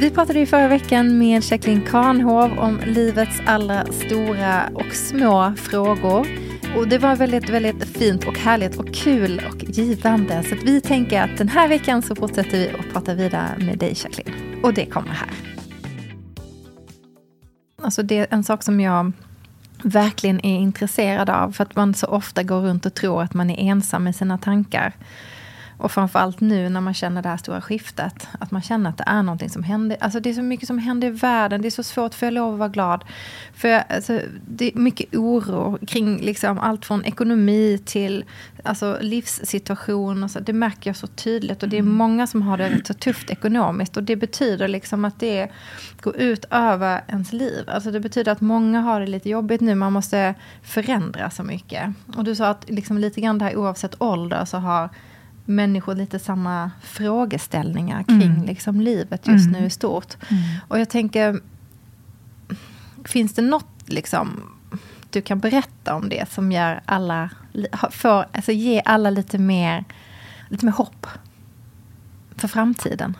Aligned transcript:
Vi 0.00 0.10
pratade 0.10 0.38
ju 0.38 0.46
förra 0.46 0.68
veckan 0.68 1.18
med 1.18 1.42
Jacqueline 1.44 1.86
Karnhov 1.86 2.58
om 2.58 2.80
livets 2.86 3.40
alla 3.46 3.86
stora 3.86 4.68
och 4.74 4.94
små 4.94 5.52
frågor. 5.56 6.26
Och 6.76 6.88
det 6.88 6.98
var 6.98 7.16
väldigt, 7.16 7.50
väldigt 7.50 7.84
fint 7.84 8.26
och 8.26 8.38
härligt 8.38 8.76
och 8.76 8.94
kul 8.94 9.42
och 9.48 9.64
givande. 9.64 10.42
Så 10.42 10.54
vi 10.64 10.80
tänker 10.80 11.22
att 11.22 11.38
den 11.38 11.48
här 11.48 11.68
veckan 11.68 12.02
så 12.02 12.14
fortsätter 12.14 12.58
vi 12.58 12.70
att 12.70 12.92
prata 12.92 13.14
vidare 13.14 13.58
med 13.58 13.78
dig 13.78 13.94
Jacqueline. 13.96 14.60
Och 14.62 14.74
det 14.74 14.86
kommer 14.86 15.10
här. 15.10 15.30
Alltså 17.82 18.02
det 18.02 18.18
är 18.18 18.26
en 18.30 18.44
sak 18.44 18.62
som 18.62 18.80
jag 18.80 19.12
verkligen 19.82 20.46
är 20.46 20.58
intresserad 20.58 21.30
av. 21.30 21.52
För 21.52 21.64
att 21.64 21.76
man 21.76 21.94
så 21.94 22.06
ofta 22.06 22.42
går 22.42 22.60
runt 22.60 22.86
och 22.86 22.94
tror 22.94 23.22
att 23.22 23.34
man 23.34 23.50
är 23.50 23.70
ensam 23.70 24.08
i 24.08 24.12
sina 24.12 24.38
tankar. 24.38 24.92
Och 25.80 25.92
framförallt 25.92 26.40
nu 26.40 26.68
när 26.68 26.80
man 26.80 26.94
känner 26.94 27.22
det 27.22 27.28
här 27.28 27.36
stora 27.36 27.60
skiftet. 27.60 28.28
Att 28.38 28.50
man 28.50 28.62
känner 28.62 28.90
att 28.90 28.98
det 28.98 29.04
är 29.06 29.22
någonting 29.22 29.50
som 29.50 29.62
händer. 29.62 29.96
Alltså 30.00 30.20
det 30.20 30.30
är 30.30 30.34
så 30.34 30.42
mycket 30.42 30.66
som 30.66 30.78
händer 30.78 31.08
i 31.08 31.10
världen. 31.10 31.62
Det 31.62 31.68
är 31.68 31.70
så 31.70 31.82
svårt 31.82 32.14
för 32.14 32.26
jag 32.26 32.34
lov 32.34 32.52
att 32.52 32.58
vara 32.58 32.68
glad. 32.68 33.04
För 33.54 33.68
alltså, 33.68 34.20
det 34.48 34.72
är 34.72 34.78
mycket 34.78 35.14
oro 35.14 35.78
kring 35.86 36.20
liksom 36.20 36.58
allt 36.58 36.84
från 36.84 37.04
ekonomi 37.04 37.80
till 37.84 38.24
alltså, 38.64 38.98
livssituation. 39.00 40.24
Och 40.24 40.30
så. 40.30 40.40
Det 40.40 40.52
märker 40.52 40.90
jag 40.90 40.96
så 40.96 41.06
tydligt. 41.06 41.62
Och 41.62 41.68
det 41.68 41.76
är 41.76 41.80
mm. 41.80 41.94
många 41.94 42.26
som 42.26 42.42
har 42.42 42.58
det 42.58 42.70
rätt 42.70 42.86
så 42.86 42.94
tufft 42.94 43.30
ekonomiskt. 43.30 43.96
Och 43.96 44.02
det 44.02 44.16
betyder 44.16 44.68
liksom 44.68 45.04
att 45.04 45.20
det 45.20 45.50
går 46.00 46.16
ut 46.16 46.44
över 46.50 47.00
ens 47.08 47.32
liv. 47.32 47.64
Alltså 47.68 47.90
det 47.90 48.00
betyder 48.00 48.32
att 48.32 48.40
många 48.40 48.80
har 48.80 49.00
det 49.00 49.06
lite 49.06 49.28
jobbigt 49.28 49.60
nu. 49.60 49.74
Man 49.74 49.92
måste 49.92 50.34
förändra 50.62 51.30
så 51.30 51.42
mycket. 51.42 51.92
Och 52.16 52.24
du 52.24 52.34
sa 52.34 52.46
att 52.46 52.70
liksom 52.70 52.98
lite 52.98 53.20
grann 53.20 53.38
det 53.38 53.44
här 53.44 53.56
oavsett 53.56 53.94
ålder 54.02 54.44
så 54.44 54.58
har 54.58 54.90
människor 55.50 55.94
lite 55.94 56.18
samma 56.18 56.70
frågeställningar 56.82 58.02
kring 58.02 58.22
mm. 58.22 58.44
liksom, 58.44 58.80
livet 58.80 59.26
just 59.26 59.48
mm. 59.48 59.60
nu 59.60 59.66
i 59.66 59.70
stort. 59.70 60.16
Mm. 60.28 60.42
Och 60.68 60.80
jag 60.80 60.88
tänker, 60.88 61.40
finns 63.04 63.34
det 63.34 63.42
något 63.42 63.66
liksom, 63.86 64.40
du 65.10 65.22
kan 65.22 65.40
berätta 65.40 65.94
om 65.94 66.08
det 66.08 66.30
som 66.30 66.52
gör 66.52 66.80
alla, 66.84 67.30
för, 67.90 68.26
alltså 68.32 68.52
ge 68.52 68.82
alla 68.84 69.10
lite 69.10 69.38
mer, 69.38 69.84
lite 70.48 70.64
mer 70.66 70.72
hopp 70.72 71.06
för 72.36 72.48
framtiden? 72.48 73.16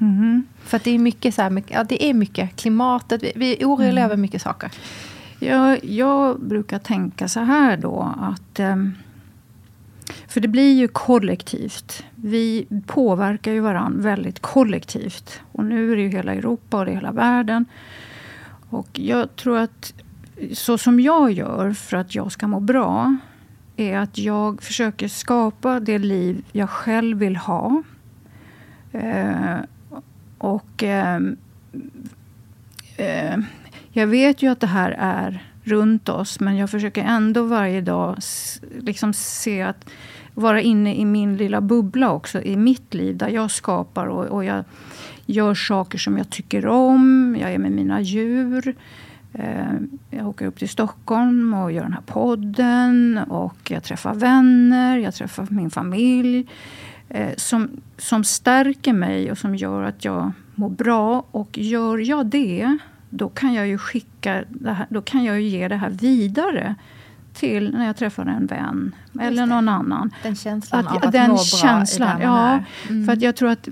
Mm. 0.00 0.46
För 0.62 0.80
det 0.84 0.90
är 0.90 0.98
mycket 0.98 1.34
så 1.34 1.42
här, 1.42 1.50
mycket, 1.50 1.70
ja, 1.70 1.84
det 1.84 2.04
är 2.04 2.14
mycket 2.14 2.56
klimatet, 2.56 3.22
vi, 3.22 3.32
vi 3.36 3.62
är 3.62 3.66
oroliga 3.66 3.90
mm. 3.90 4.04
över 4.04 4.16
mycket 4.16 4.42
saker. 4.42 4.70
Ja, 5.40 5.76
jag 5.76 6.40
brukar 6.40 6.78
tänka 6.78 7.28
så 7.28 7.40
här 7.40 7.76
då 7.76 8.14
att 8.20 8.60
um, 8.60 8.94
för 10.28 10.40
det 10.40 10.48
blir 10.48 10.74
ju 10.74 10.88
kollektivt. 10.88 12.04
Vi 12.14 12.66
påverkar 12.86 13.52
ju 13.52 13.60
varandra 13.60 14.02
väldigt 14.02 14.40
kollektivt. 14.40 15.40
Och 15.52 15.64
nu 15.64 15.92
är 15.92 15.96
det 15.96 16.02
ju 16.02 16.08
hela 16.08 16.34
Europa 16.34 16.78
och 16.78 16.84
det 16.84 16.90
är 16.90 16.94
hela 16.94 17.12
världen. 17.12 17.64
Och 18.70 18.88
jag 18.92 19.36
tror 19.36 19.58
att 19.58 19.94
så 20.52 20.78
som 20.78 21.00
jag 21.00 21.32
gör 21.32 21.72
för 21.72 21.96
att 21.96 22.14
jag 22.14 22.32
ska 22.32 22.46
må 22.46 22.60
bra 22.60 23.16
är 23.76 23.98
att 23.98 24.18
jag 24.18 24.62
försöker 24.62 25.08
skapa 25.08 25.80
det 25.80 25.98
liv 25.98 26.44
jag 26.52 26.70
själv 26.70 27.18
vill 27.18 27.36
ha. 27.36 27.82
Eh, 28.92 29.56
och 30.38 30.82
eh, 30.82 31.20
eh, 32.96 33.38
jag 33.90 34.06
vet 34.06 34.42
ju 34.42 34.50
att 34.50 34.60
det 34.60 34.66
här 34.66 34.96
är 34.98 35.44
runt 35.62 36.08
oss. 36.08 36.40
Men 36.40 36.56
jag 36.56 36.70
försöker 36.70 37.02
ändå 37.02 37.42
varje 37.42 37.80
dag 37.80 38.16
liksom 38.78 39.12
se 39.12 39.62
att 39.62 39.90
vara 40.40 40.60
inne 40.60 40.96
i 40.96 41.04
min 41.04 41.36
lilla 41.36 41.60
bubbla 41.60 42.12
också, 42.12 42.42
i 42.42 42.56
mitt 42.56 42.94
liv, 42.94 43.16
där 43.16 43.28
jag 43.28 43.50
skapar 43.50 44.06
och, 44.06 44.24
och 44.24 44.44
jag 44.44 44.64
gör 45.26 45.54
saker 45.54 45.98
som 45.98 46.18
jag 46.18 46.30
tycker 46.30 46.66
om. 46.66 47.36
Jag 47.40 47.52
är 47.52 47.58
med 47.58 47.72
mina 47.72 48.00
djur. 48.00 48.74
Eh, 49.32 49.72
jag 50.10 50.28
åker 50.28 50.46
upp 50.46 50.58
till 50.58 50.68
Stockholm 50.68 51.54
och 51.54 51.72
gör 51.72 51.82
den 51.82 51.92
här 51.92 52.02
podden. 52.06 53.18
Och 53.28 53.70
jag 53.70 53.84
träffar 53.84 54.14
vänner, 54.14 54.98
jag 54.98 55.14
träffar 55.14 55.46
min 55.50 55.70
familj. 55.70 56.46
Eh, 57.08 57.34
som, 57.36 57.70
som 57.96 58.24
stärker 58.24 58.92
mig 58.92 59.30
och 59.30 59.38
som 59.38 59.54
gör 59.54 59.82
att 59.82 60.04
jag 60.04 60.32
mår 60.54 60.70
bra. 60.70 61.24
Och 61.30 61.58
gör 61.58 61.98
jag 61.98 62.26
det 62.26 62.78
då 63.10 63.28
kan 63.28 63.54
jag 63.54 63.68
ju 63.68 63.78
skicka 63.78 64.44
det 64.48 64.72
här, 64.72 64.86
då 64.90 65.02
kan 65.02 65.24
jag 65.24 65.40
ju 65.40 65.48
ge 65.48 65.68
det 65.68 65.76
här 65.76 65.90
vidare 65.90 66.74
till 67.38 67.72
när 67.72 67.86
jag 67.86 67.96
träffar 67.96 68.26
en 68.26 68.46
vän 68.46 68.94
eller 69.20 69.46
någon 69.46 69.68
annan. 69.68 70.14
Den 70.22 70.36
känslan 70.36 70.86
att, 70.86 70.96
av 70.96 71.04
att 71.04 71.12
den 71.12 71.30
må 71.30 71.38
känslan, 71.38 72.18
bra 72.18 72.26
ja, 72.26 72.64
mm. 72.88 73.06
För 73.06 73.12
att 73.12 73.22
jag 73.22 73.36
tror 73.36 73.50
att 73.50 73.68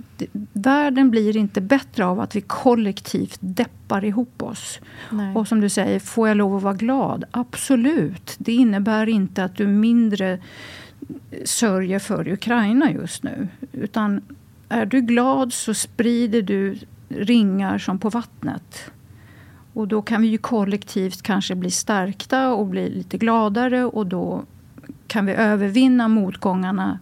världen 0.53 1.11
blir 1.11 1.37
inte 1.37 1.61
bättre 1.61 2.05
av 2.05 2.21
att 2.21 2.37
vi 2.37 2.41
kollektivt 2.41 3.39
deppar 3.41 4.05
ihop 4.05 4.43
oss. 4.43 4.81
Nej. 5.11 5.35
Och 5.35 5.49
som 5.49 5.61
du 5.61 5.69
säger, 5.69 6.01
får 6.01 6.29
jag 6.29 6.37
lov 6.37 6.57
att 6.57 6.63
vara 6.63 6.75
glad? 6.75 7.25
Absolut. 7.31 8.35
Det 8.39 8.53
innebär 8.53 9.09
inte 9.09 9.45
att 9.45 9.57
du 9.57 9.67
mindre 9.67 10.39
sörjer 11.45 11.99
för 11.99 12.29
Ukraina 12.29 12.91
just 12.91 13.23
nu. 13.23 13.49
Utan 13.73 14.23
är 14.69 14.87
du 14.87 15.01
glad 15.01 15.53
så 15.53 15.75
sprider 15.75 16.43
du 16.43 16.79
ringar 17.09 17.79
som 17.79 17.99
på 17.99 18.11
vattnet. 18.11 18.91
Och 19.77 19.89
då 19.89 20.03
kan 20.03 20.23
vi 20.23 20.29
ju 20.29 20.39
kollektivt 20.39 21.23
kanske 21.23 21.55
bli 21.55 21.71
stärkta 21.71 22.53
och 22.53 22.67
bli 22.67 22.91
lite 22.91 23.19
gladare 23.19 23.85
och 23.85 24.07
då 24.07 24.45
kan 25.07 25.27
vi 25.27 25.33
övervinna 25.33 26.09
motgångarna 26.09 26.99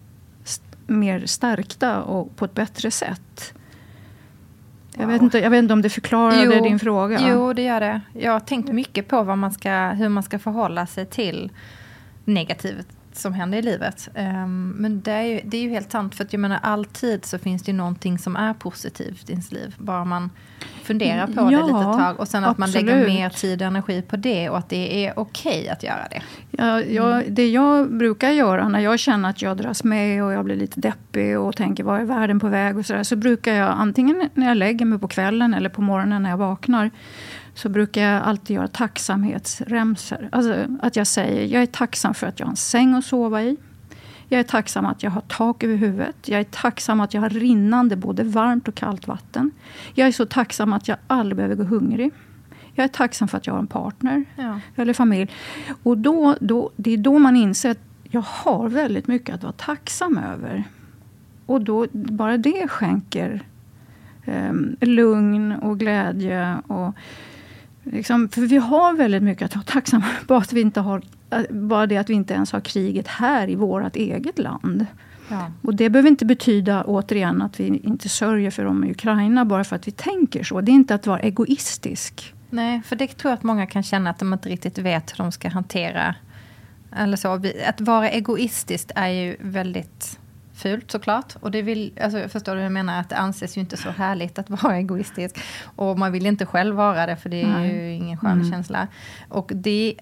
mer 0.87 1.27
stärkta 1.27 2.03
och 2.03 2.37
på 2.37 2.45
ett 2.45 2.55
bättre 2.55 2.91
sätt. 2.91 3.55
Wow. 4.97 5.01
Jag, 5.01 5.07
vet 5.07 5.23
inte, 5.23 5.39
jag 5.39 5.51
vet 5.51 5.59
inte 5.59 5.75
om 5.75 5.83
det 5.83 5.91
förklarade 5.91 6.57
jo, 6.57 6.65
din 6.65 6.79
fråga. 6.79 7.19
Jo, 7.29 7.53
det 7.53 7.63
gör 7.63 7.81
det. 7.81 8.01
Jag 8.13 8.33
har 8.33 8.41
tänkt 8.41 8.73
mycket 8.73 9.09
på 9.09 9.23
vad 9.23 9.39
man 9.39 9.53
ska, 9.53 9.89
hur 9.89 10.09
man 10.09 10.23
ska 10.23 10.39
förhålla 10.39 10.87
sig 10.87 11.07
till 11.07 11.51
negativt 12.25 12.89
som 13.17 13.33
händer 13.33 13.59
i 13.59 13.63
livet. 13.63 14.09
Um, 14.15 14.69
men 14.69 15.01
det 15.01 15.13
är, 15.13 15.23
ju, 15.23 15.41
det 15.45 15.57
är 15.57 15.63
ju 15.63 15.71
helt 15.71 15.93
sant. 15.93 16.15
För 16.15 16.25
att 16.25 16.33
jag 16.33 16.41
menar, 16.41 16.59
alltid 16.63 17.25
så 17.25 17.39
finns 17.39 17.63
det 17.63 17.71
ju 17.71 17.77
någonting 17.77 18.19
som 18.19 18.37
är 18.37 18.55
positivt 18.55 19.31
i 19.31 19.33
ens 19.33 19.53
liv. 19.53 19.75
Bara 19.79 20.05
man 20.05 20.31
funderar 20.83 21.27
på 21.27 21.33
ja, 21.37 21.45
det 21.45 21.63
lite 21.63 21.99
tag. 21.99 22.21
Och 22.21 22.29
sen 22.29 22.45
att 22.45 22.51
absolut. 22.51 22.75
man 22.75 22.97
lägger 22.97 23.07
mer 23.07 23.31
tid 23.31 23.63
och 23.63 23.69
energi 23.69 24.03
på 24.03 24.17
det. 24.17 24.51
Och 24.51 24.59
att 24.59 24.69
det 24.69 25.07
är 25.07 25.19
okej 25.19 25.61
okay 25.61 25.69
att 25.69 25.83
göra 25.83 26.09
det. 26.11 26.23
Ja, 26.51 26.81
jag, 26.81 27.13
mm. 27.13 27.35
Det 27.35 27.51
jag 27.51 27.93
brukar 27.93 28.31
göra 28.31 28.69
när 28.69 28.81
jag 28.81 28.99
känner 28.99 29.31
att 29.31 29.43
jag 29.43 29.57
dras 29.57 29.85
med 29.85 30.25
och 30.25 30.33
jag 30.33 30.45
blir 30.45 30.57
lite 30.57 30.81
deppig 30.81 31.39
och 31.39 31.57
tänker 31.57 31.85
vad 31.85 32.01
är 32.01 32.05
världen 32.05 32.41
på 32.41 32.49
väg 32.49 32.79
och 32.79 32.87
sådär. 32.87 33.03
Så 33.03 33.17
brukar 33.17 33.55
jag 33.55 33.75
antingen 33.79 34.29
när 34.35 34.49
jag 34.49 34.57
lägger 34.57 34.87
mig 34.87 34.99
på 34.99 35.09
kvällen 35.09 35.55
eller 35.55 35.69
på 35.69 35.83
morgonen 35.83 36.23
när 36.23 36.31
jag 36.31 36.37
vaknar 36.37 36.91
så 37.55 37.69
brukar 37.69 38.03
jag 38.03 38.23
alltid 38.23 38.57
göra 38.57 38.69
tacksamhetsremsor. 38.69 40.29
Alltså 40.33 40.67
att 40.83 40.97
jag 40.97 41.07
säger, 41.07 41.47
jag 41.47 41.63
är 41.63 41.67
tacksam 41.67 42.15
för 42.15 42.27
att 42.27 42.41
jag 42.41 42.47
har 42.47 42.51
en 42.51 42.57
säng 42.57 42.95
att 42.95 43.05
sova 43.05 43.43
i. 43.43 43.57
Jag 44.29 44.41
är 44.41 44.45
tacksam 44.45 44.87
att 44.87 45.03
jag 45.03 45.11
har 45.11 45.21
tak 45.21 45.63
över 45.63 45.77
huvudet. 45.77 46.17
Jag 46.29 46.41
är 46.41 46.45
tacksam 46.45 47.01
att 47.01 47.15
jag 47.15 47.21
har 47.21 47.31
rinnande 47.31 47.97
både 47.97 48.25
varmt 48.25 48.69
och 48.69 48.75
kallt 48.75 49.07
vatten. 49.09 49.51
Jag 49.95 50.09
är 50.09 50.13
så 50.13 50.27
tacksam 50.27 50.73
att 50.73 50.89
jag 50.89 50.99
aldrig 51.07 51.37
behöver 51.37 51.55
gå 51.55 51.63
hungrig. 51.63 52.11
Jag 52.75 52.85
är 52.85 52.89
tacksam 52.89 53.29
för 53.29 53.39
att 53.39 53.47
jag 53.47 53.55
har 53.55 53.61
en 53.61 53.67
partner 53.67 54.25
ja. 54.37 54.61
eller 54.77 54.93
familj. 54.93 55.31
Och 55.83 55.99
då, 55.99 56.37
då, 56.41 56.71
det 56.77 56.91
är 56.91 56.97
då 56.97 57.19
man 57.19 57.37
inser 57.37 57.71
att 57.71 57.79
jag 58.03 58.25
har 58.27 58.69
väldigt 58.69 59.07
mycket 59.07 59.35
att 59.35 59.43
vara 59.43 59.53
tacksam 59.53 60.19
över. 60.19 60.65
Och 61.47 61.61
då, 61.61 61.87
bara 61.93 62.37
det 62.37 62.69
skänker 62.69 63.43
um, 64.27 64.77
lugn 64.81 65.53
och 65.53 65.79
glädje. 65.79 66.57
Och, 66.67 66.95
Liksom, 67.85 68.29
för 68.29 68.41
vi 68.41 68.57
har 68.57 68.93
väldigt 68.93 69.23
mycket 69.23 69.45
att 69.45 69.55
vara 69.55 69.65
tacksamma 69.65 70.07
bara, 70.27 70.39
att 70.39 70.53
vi 70.53 70.61
inte 70.61 70.81
har, 70.81 71.03
bara 71.51 71.87
det 71.87 71.97
att 71.97 72.11
vi 72.11 72.15
inte 72.15 72.35
ens 72.35 72.53
har 72.53 72.61
kriget 72.61 73.09
här 73.09 73.51
i 73.51 73.55
vårt 73.55 73.97
eget 73.97 74.39
land. 74.39 74.87
Ja. 75.29 75.53
Och 75.63 75.75
det 75.75 75.91
behöver 75.91 76.09
inte 76.09 76.25
betyda 76.25 76.85
återigen 76.85 77.43
att 77.43 77.61
vi 77.61 77.67
inte 77.67 78.09
sörjer 78.09 78.51
för 78.51 78.65
dem 78.65 78.85
i 78.85 78.91
Ukraina 78.91 79.45
bara 79.45 79.65
för 79.65 79.77
att 79.77 79.89
vi 79.89 79.93
tänker 79.93 80.45
så. 80.45 80.61
Det 80.61 80.73
är 80.73 80.75
inte 80.75 80.95
att 80.95 81.07
vara 81.07 81.21
egoistisk. 81.21 82.35
Nej, 82.51 82.83
för 82.85 82.97
det 82.97 83.07
tror 83.07 83.31
jag 83.31 83.37
att 83.37 83.43
många 83.43 83.67
kan 83.67 83.83
känna 83.83 84.11
att 84.11 84.19
de 84.19 84.33
inte 84.33 84.49
riktigt 84.49 84.79
vet 84.79 85.11
hur 85.11 85.25
de 85.25 85.33
ska 85.33 85.49
hantera. 85.49 86.15
Eller 86.97 87.17
så. 87.17 87.41
Att 87.67 87.81
vara 87.81 88.11
egoistisk 88.11 88.91
är 88.95 89.09
ju 89.09 89.37
väldigt 89.41 90.19
fult 90.55 90.91
såklart. 90.91 91.37
Och 91.41 91.51
det 91.51 91.63
vill, 91.63 91.93
alltså, 92.01 92.29
förstår 92.29 92.53
du 92.53 92.57
vad 92.57 92.65
jag 92.65 92.73
menar? 92.73 93.01
Att 93.01 93.09
det 93.09 93.17
anses 93.17 93.57
ju 93.57 93.61
inte 93.61 93.77
så 93.77 93.91
härligt 93.91 94.39
att 94.39 94.51
vara 94.51 94.77
egoistisk. 94.77 95.39
Och 95.77 95.99
man 95.99 96.13
vill 96.13 96.27
inte 96.27 96.47
själv 96.47 96.77
vara 96.77 97.07
det, 97.07 97.17
för 97.17 97.29
det 97.29 97.43
är 97.43 97.47
Nej. 97.47 97.75
ju 97.75 97.93
ingen 97.93 98.19
skön 98.19 98.33
mm. 98.33 98.51
känsla. 98.51 98.89
Och 99.29 99.53
det, 99.55 99.95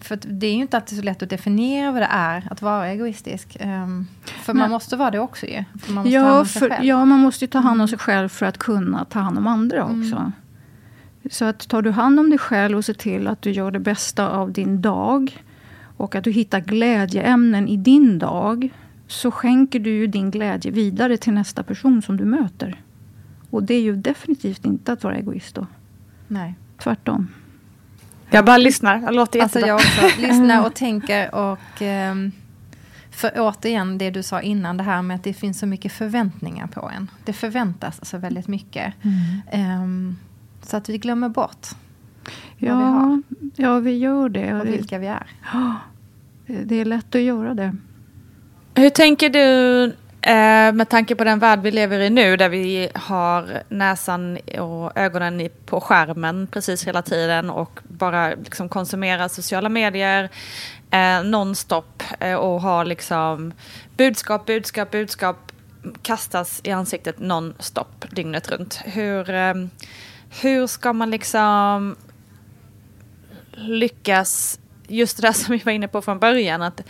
för 0.00 0.18
det 0.22 0.46
är 0.46 0.54
ju 0.54 0.60
inte 0.60 0.76
alltid 0.76 0.98
så 0.98 1.04
lätt 1.04 1.22
att 1.22 1.30
definiera 1.30 1.92
vad 1.92 2.02
det 2.02 2.08
är 2.10 2.48
att 2.50 2.62
vara 2.62 2.88
egoistisk. 2.88 3.56
Um, 3.60 4.08
för 4.24 4.54
Nej. 4.54 4.62
man 4.62 4.70
måste 4.70 4.96
vara 4.96 5.10
det 5.10 5.18
också 5.18 5.46
ju. 5.46 5.64
För 5.82 5.92
man 5.92 6.04
måste 6.04 6.10
ja, 6.10 6.44
för, 6.44 6.78
ja, 6.82 7.04
man 7.04 7.20
måste 7.20 7.44
ju 7.44 7.48
ta 7.48 7.58
hand 7.58 7.82
om 7.82 7.88
sig 7.88 7.98
själv 7.98 8.28
för 8.28 8.46
att 8.46 8.58
kunna 8.58 9.04
ta 9.04 9.18
hand 9.18 9.38
om 9.38 9.46
andra 9.46 9.82
mm. 9.82 10.00
också. 10.00 10.16
Mm. 10.16 10.32
Så 11.30 11.44
att 11.44 11.68
tar 11.68 11.82
du 11.82 11.90
hand 11.90 12.20
om 12.20 12.30
dig 12.30 12.38
själv 12.38 12.78
och 12.78 12.84
ser 12.84 12.94
till 12.94 13.28
att 13.28 13.42
du 13.42 13.50
gör 13.50 13.70
det 13.70 13.80
bästa 13.80 14.28
av 14.28 14.52
din 14.52 14.82
dag 14.82 15.42
och 15.96 16.14
att 16.14 16.24
du 16.24 16.30
hittar 16.30 16.60
glädjeämnen 16.60 17.68
i 17.68 17.76
din 17.76 18.18
dag 18.18 18.70
så 19.12 19.30
skänker 19.30 19.78
du 19.78 19.90
ju 19.90 20.06
din 20.06 20.30
glädje 20.30 20.70
vidare 20.70 21.16
till 21.16 21.32
nästa 21.32 21.62
person 21.62 22.02
som 22.02 22.16
du 22.16 22.24
möter. 22.24 22.82
Och 23.50 23.62
det 23.62 23.74
är 23.74 23.80
ju 23.80 23.96
definitivt 23.96 24.64
inte 24.64 24.92
att 24.92 25.04
vara 25.04 25.16
egoist 25.16 25.54
då. 25.54 25.66
Nej. 26.28 26.54
Tvärtom. 26.78 27.28
Jag 28.30 28.44
bara 28.44 28.56
lyssnar. 28.56 28.98
Det 28.98 29.10
låter 29.10 29.38
jättebra. 29.38 29.72
Alltså 29.72 29.96
jag 29.96 30.06
också 30.06 30.20
lyssnar 30.20 30.66
och 30.66 30.74
tänker 30.74 31.34
och... 31.34 31.82
Um, 32.12 32.32
för 33.10 33.32
återigen 33.36 33.98
det 33.98 34.10
du 34.10 34.22
sa 34.22 34.40
innan, 34.40 34.76
det 34.76 34.82
här 34.82 35.02
med 35.02 35.14
att 35.14 35.24
det 35.24 35.34
finns 35.34 35.58
så 35.58 35.66
mycket 35.66 35.92
förväntningar 35.92 36.66
på 36.66 36.90
en. 36.96 37.10
Det 37.24 37.32
förväntas 37.32 38.04
så 38.04 38.18
väldigt 38.18 38.48
mycket. 38.48 38.94
Mm. 39.02 39.82
Um, 39.82 40.18
så 40.62 40.76
att 40.76 40.88
vi 40.88 40.98
glömmer 40.98 41.28
bort 41.28 41.66
ja, 42.56 42.74
vad 42.74 42.84
vi 42.84 42.90
har. 42.90 43.22
Ja, 43.56 43.80
vi 43.80 43.98
gör 43.98 44.28
det. 44.28 44.54
Och 44.54 44.66
vilka 44.66 44.98
vi 44.98 45.06
är. 45.06 45.26
Det 46.64 46.80
är 46.80 46.84
lätt 46.84 47.14
att 47.14 47.20
göra 47.20 47.54
det. 47.54 47.76
Hur 48.74 48.90
tänker 48.90 49.30
du 49.30 49.84
eh, 50.20 50.72
med 50.72 50.88
tanke 50.88 51.14
på 51.14 51.24
den 51.24 51.38
värld 51.38 51.60
vi 51.62 51.70
lever 51.70 52.00
i 52.00 52.10
nu 52.10 52.36
där 52.36 52.48
vi 52.48 52.88
har 52.94 53.62
näsan 53.68 54.38
och 54.58 54.98
ögonen 54.98 55.48
på 55.66 55.80
skärmen 55.80 56.46
precis 56.46 56.86
hela 56.86 57.02
tiden 57.02 57.50
och 57.50 57.80
bara 57.82 58.34
liksom 58.34 58.68
konsumerar 58.68 59.28
sociala 59.28 59.68
medier 59.68 60.28
eh, 60.90 61.24
nonstop 61.24 62.02
eh, 62.20 62.34
och 62.34 62.60
har 62.60 62.84
liksom 62.84 63.52
budskap, 63.96 64.46
budskap, 64.46 64.90
budskap 64.90 65.52
kastas 66.02 66.60
i 66.64 66.70
ansiktet 66.70 67.18
nonstop 67.18 68.04
dygnet 68.10 68.50
runt. 68.50 68.80
Hur, 68.84 69.30
eh, 69.30 69.54
hur 70.42 70.66
ska 70.66 70.92
man 70.92 71.10
liksom 71.10 71.96
lyckas 73.54 74.58
just 74.92 75.16
det 75.16 75.22
där 75.26 75.32
som 75.32 75.52
vi 75.52 75.62
var 75.64 75.72
inne 75.72 75.88
på 75.88 76.02
från 76.02 76.18
början, 76.18 76.62
att 76.62 76.80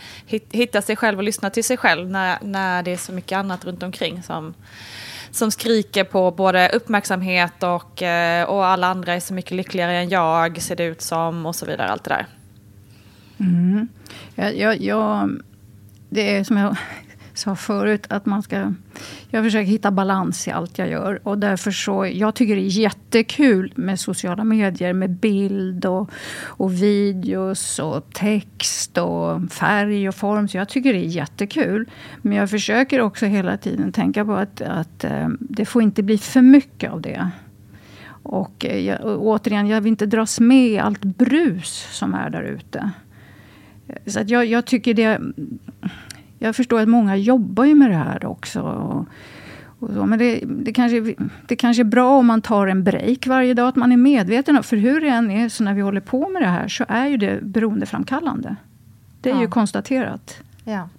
hitta 0.51 0.81
sig 0.81 0.95
själv 0.95 1.17
och 1.17 1.23
lyssna 1.23 1.49
till 1.49 1.63
sig 1.63 1.77
själv 1.77 2.09
när, 2.09 2.37
när 2.41 2.83
det 2.83 2.91
är 2.91 2.97
så 2.97 3.11
mycket 3.11 3.37
annat 3.37 3.65
runt 3.65 3.83
omkring 3.83 4.23
som, 4.23 4.53
som 5.31 5.51
skriker 5.51 6.03
på 6.03 6.31
både 6.31 6.69
uppmärksamhet 6.69 7.63
och, 7.63 8.01
eh, 8.01 8.43
och 8.43 8.65
alla 8.65 8.87
andra 8.87 9.13
är 9.13 9.19
så 9.19 9.33
mycket 9.33 9.51
lyckligare 9.51 9.97
än 9.97 10.09
jag, 10.09 10.61
ser 10.61 10.75
det 10.75 10.83
ut 10.83 11.01
som 11.01 11.45
och 11.45 11.55
så 11.55 11.65
vidare. 11.65 11.87
Allt 11.87 12.03
det 12.03 12.09
där. 12.09 12.27
Mm. 13.39 13.87
Jag, 14.35 14.57
jag, 14.57 14.81
jag, 14.81 15.41
det 16.09 16.37
är 16.37 16.43
som 16.43 16.57
jag 16.57 16.77
sa 17.33 17.55
förut, 17.55 18.05
att 18.09 18.25
man 18.25 18.43
ska... 18.43 18.73
Jag 19.29 19.43
försöker 19.43 19.71
hitta 19.71 19.91
balans 19.91 20.47
i 20.47 20.51
allt 20.51 20.77
jag 20.77 20.89
gör. 20.89 21.27
Och 21.27 21.37
därför 21.37 21.71
så, 21.71 22.05
jag 22.05 22.35
tycker 22.35 22.55
det 22.55 22.61
är 22.61 22.79
jättekul 22.79 23.73
med 23.75 23.99
sociala 23.99 24.43
medier, 24.43 24.93
med 24.93 25.09
bild 25.09 25.85
och, 25.85 26.11
och 26.43 26.73
videos 26.73 27.79
och 27.79 28.13
text 28.13 28.97
och 28.97 29.51
färg 29.51 30.07
och 30.09 30.15
form. 30.15 30.47
Så 30.47 30.57
jag 30.57 30.69
tycker 30.69 30.93
det 30.93 30.99
är 30.99 31.07
jättekul. 31.07 31.89
Men 32.21 32.37
jag 32.37 32.49
försöker 32.49 33.01
också 33.01 33.25
hela 33.25 33.57
tiden 33.57 33.91
tänka 33.91 34.25
på 34.25 34.33
att, 34.33 34.61
att 34.61 35.03
eh, 35.03 35.27
det 35.39 35.65
får 35.65 35.81
inte 35.81 36.03
bli 36.03 36.17
för 36.17 36.41
mycket 36.41 36.91
av 36.91 37.01
det. 37.01 37.29
Och, 38.23 38.65
eh, 38.65 38.79
jag, 38.79 39.01
och 39.01 39.27
återigen, 39.27 39.67
jag 39.67 39.81
vill 39.81 39.89
inte 39.89 40.05
dras 40.05 40.39
med 40.39 40.67
i 40.67 40.79
allt 40.79 41.03
brus 41.03 41.87
som 41.91 42.13
är 42.13 42.29
där 42.29 42.43
ute. 42.43 42.91
Så 44.05 44.19
att 44.19 44.29
jag, 44.29 44.45
jag 44.45 44.65
tycker 44.65 44.93
det 44.93 45.21
jag 46.43 46.55
förstår 46.55 46.79
att 46.79 46.89
många 46.89 47.15
jobbar 47.15 47.65
ju 47.65 47.75
med 47.75 47.89
det 47.89 47.95
här 47.95 48.25
också. 48.25 48.61
Och, 48.61 49.05
och 49.79 49.93
så, 49.93 50.05
men 50.05 50.19
det, 50.19 50.43
det, 50.45 50.73
kanske, 50.73 51.15
det 51.47 51.55
kanske 51.55 51.81
är 51.81 51.85
bra 51.85 52.17
om 52.17 52.25
man 52.25 52.41
tar 52.41 52.67
en 52.67 52.83
break 52.83 53.27
varje 53.27 53.53
dag, 53.53 53.67
att 53.67 53.75
man 53.75 53.91
är 53.91 53.97
medveten 53.97 54.57
om, 54.57 54.63
för 54.63 54.77
hur 54.77 55.01
det 55.01 55.07
än 55.07 55.31
är, 55.31 55.49
så 55.49 55.63
när 55.63 55.73
vi 55.73 55.81
håller 55.81 56.01
på 56.01 56.29
med 56.29 56.41
det 56.41 56.47
här, 56.47 56.67
så 56.67 56.85
är 56.87 57.07
ju 57.07 57.17
det 57.17 57.43
beroendeframkallande. 57.43 58.55
Det 59.21 59.29
är 59.29 59.35
ja. 59.35 59.41
ju 59.41 59.47
konstaterat. 59.47 60.37
Ja. 60.63 60.89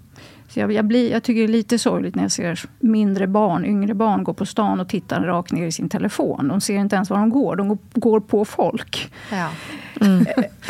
Så 0.48 0.60
jag, 0.60 0.72
jag, 0.72 0.84
blir, 0.84 1.10
jag 1.10 1.22
tycker 1.22 1.40
det 1.40 1.46
är 1.46 1.48
lite 1.48 1.78
sorgligt 1.78 2.14
när 2.14 2.22
jag 2.22 2.32
ser 2.32 2.60
mindre 2.78 3.26
barn, 3.26 3.64
yngre 3.64 3.94
barn, 3.94 4.24
gå 4.24 4.32
på 4.32 4.46
stan 4.46 4.80
och 4.80 4.88
tittar 4.88 5.20
rakt 5.20 5.52
ner 5.52 5.66
i 5.66 5.72
sin 5.72 5.88
telefon. 5.88 6.48
De 6.48 6.60
ser 6.60 6.76
inte 6.76 6.96
ens 6.96 7.10
var 7.10 7.18
de 7.18 7.30
går, 7.30 7.56
de 7.56 7.78
går 7.94 8.20
på 8.20 8.44
folk. 8.44 9.12
Ja. 9.32 9.50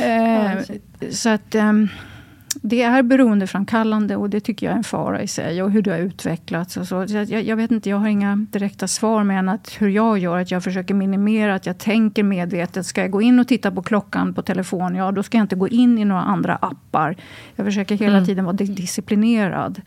Mm. 0.01 0.59
så 1.11 1.29
att... 1.29 1.55
Um, 1.55 1.89
det 2.67 2.83
är 2.83 3.03
beroendeframkallande 3.03 4.17
och 4.17 4.31
det 4.31 4.41
tycker 4.41 4.67
jag 4.67 4.73
är 4.73 4.77
en 4.77 4.85
fara 4.85 5.23
i 5.23 5.29
sig. 5.29 5.63
Och 5.63 5.71
hur 5.71 5.83
det 5.83 5.91
har 5.91 5.99
utvecklats. 5.99 6.77
Och 6.77 6.89
så. 6.89 7.05
Jag, 7.09 7.31
jag, 7.31 7.57
vet 7.57 7.71
inte, 7.71 7.91
jag 7.91 7.97
har 7.97 8.09
inga 8.09 8.47
direkta 8.51 8.89
svar 8.89 9.25
mer 9.25 9.39
än 9.39 9.49
att 9.49 9.77
hur 9.79 9.89
jag 9.89 10.19
gör. 10.19 10.39
Att 10.39 10.51
jag 10.51 10.65
försöker 10.65 10.95
minimera, 10.95 11.55
att 11.55 11.67
jag 11.67 11.79
tänker 11.79 12.23
medvetet. 12.23 12.87
Ska 12.87 13.01
jag 13.01 13.11
gå 13.11 13.23
in 13.23 13.39
och 13.39 13.49
titta 13.49 13.71
på 13.71 13.83
klockan 13.83 14.35
på 14.35 14.43
telefon, 14.43 14.95
ja 14.95 15.13
då 15.13 15.23
ska 15.23 15.39
jag 15.39 15.45
inte 15.45 15.57
gå 15.57 15.69
in 15.69 15.99
i 15.99 16.05
några 16.05 16.23
andra 16.23 16.57
appar. 16.57 17.17
Jag 17.57 17.67
försöker 17.67 17.97
hela 17.97 18.17
mm. 18.17 18.27
tiden 18.27 18.45
vara 18.45 18.57
disciplinerad. 18.57 19.81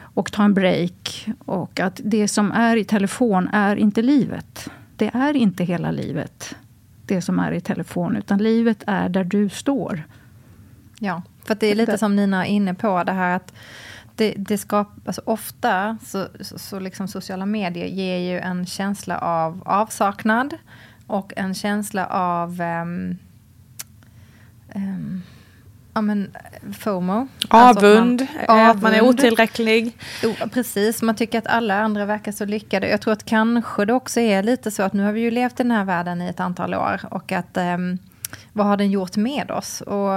Och 0.00 0.32
ta 0.32 0.44
en 0.44 0.54
break. 0.54 1.28
Och 1.38 1.80
att 1.80 2.00
det 2.04 2.28
som 2.28 2.52
är 2.52 2.76
i 2.76 2.84
telefon 2.84 3.48
är 3.52 3.76
inte 3.76 4.02
livet. 4.02 4.70
Det 4.96 5.10
är 5.14 5.36
inte 5.36 5.64
hela 5.64 5.90
livet, 5.90 6.56
det 7.06 7.22
som 7.22 7.38
är 7.38 7.52
i 7.52 7.60
telefon. 7.60 8.16
Utan 8.16 8.38
livet 8.38 8.82
är 8.86 9.08
där 9.08 9.24
du 9.24 9.48
står. 9.48 10.02
Ja, 10.98 11.22
för 11.44 11.54
det 11.54 11.66
är 11.66 11.74
lite 11.74 11.98
som 11.98 12.16
Nina 12.16 12.46
är 12.46 12.50
inne 12.50 12.74
på, 12.74 13.04
det 13.04 13.12
här 13.12 13.36
att 13.36 13.52
det, 14.14 14.34
det 14.36 14.58
skapar, 14.58 15.02
alltså 15.04 15.22
ofta 15.24 15.98
så, 16.06 16.26
så, 16.40 16.58
så 16.58 16.80
liksom 16.80 17.08
sociala 17.08 17.46
medier 17.46 17.86
ger 17.86 18.18
ju 18.18 18.38
en 18.38 18.66
känsla 18.66 19.18
av 19.18 19.62
avsaknad 19.66 20.54
och 21.06 21.32
en 21.36 21.54
känsla 21.54 22.06
av 22.06 22.60
um, 22.60 23.18
um, 24.74 25.22
ja, 25.94 26.00
men, 26.00 26.36
FOMO. 26.78 27.28
Avund, 27.48 28.20
alltså 28.20 28.52
man, 28.52 28.60
avund. 28.60 28.82
man 28.82 28.94
är 28.94 29.00
otillräcklig. 29.00 29.96
precis, 30.52 31.02
man 31.02 31.14
tycker 31.14 31.38
att 31.38 31.46
alla 31.46 31.80
andra 31.80 32.04
verkar 32.04 32.32
så 32.32 32.44
lyckade. 32.44 32.88
Jag 32.88 33.00
tror 33.00 33.12
att 33.12 33.24
kanske 33.24 33.84
det 33.84 33.92
också 33.92 34.20
är 34.20 34.42
lite 34.42 34.70
så 34.70 34.82
att 34.82 34.92
nu 34.92 35.02
har 35.02 35.12
vi 35.12 35.20
ju 35.20 35.30
levt 35.30 35.60
i 35.60 35.62
den 35.62 35.72
här 35.72 35.84
världen 35.84 36.22
i 36.22 36.28
ett 36.28 36.40
antal 36.40 36.74
år 36.74 37.00
och 37.10 37.32
att 37.32 37.56
um, 37.56 37.98
vad 38.52 38.66
har 38.66 38.76
den 38.76 38.90
gjort 38.90 39.16
med 39.16 39.50
oss? 39.50 39.80
Och, 39.80 40.12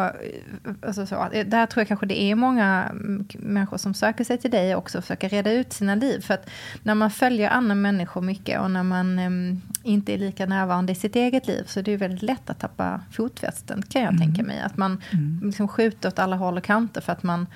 alltså 0.82 1.06
så, 1.06 1.30
där 1.46 1.66
tror 1.66 1.82
jag 1.82 1.88
kanske 1.88 2.06
det 2.06 2.22
är 2.22 2.36
många 2.36 2.92
människor 3.40 3.78
som 3.78 3.94
söker 3.94 4.24
sig 4.24 4.38
till 4.38 4.52
dig 4.52 4.76
också 4.76 4.98
och 4.98 5.04
försöker 5.04 5.30
reda 5.30 5.52
ut 5.52 5.74
sina 5.74 5.96
liv. 5.96 6.20
För 6.20 6.34
att 6.34 6.50
när 6.84 6.96
man 6.96 7.12
följer 7.12 7.50
andra 7.50 7.76
människor 7.76 8.22
mycket 8.22 8.62
och 8.62 8.72
när 8.72 8.84
man 8.84 9.20
um, 9.20 9.62
inte 9.84 10.14
är 10.14 10.18
lika 10.18 10.46
närvarande 10.46 10.92
i 10.92 10.96
sitt 10.96 11.16
eget 11.16 11.48
liv 11.48 11.64
så 11.68 11.80
är 11.80 11.84
det 11.84 11.92
ju 11.92 11.98
väldigt 11.98 12.22
lätt 12.22 12.50
att 12.50 12.60
tappa 12.60 13.02
fotfästen 13.12 13.84
kan 13.90 14.02
jag 14.02 14.14
mm. 14.14 14.22
tänka 14.22 14.44
mig. 14.44 14.60
Att 14.60 14.78
man 14.78 15.02
mm. 15.12 15.42
liksom 15.44 15.68
skjuter 15.68 16.10
åt 16.10 16.20
alla 16.20 16.36
håll 16.36 16.58
och 16.58 16.64
kanter 16.64 17.02
för 17.02 17.12
att 17.12 17.24
man 17.24 17.48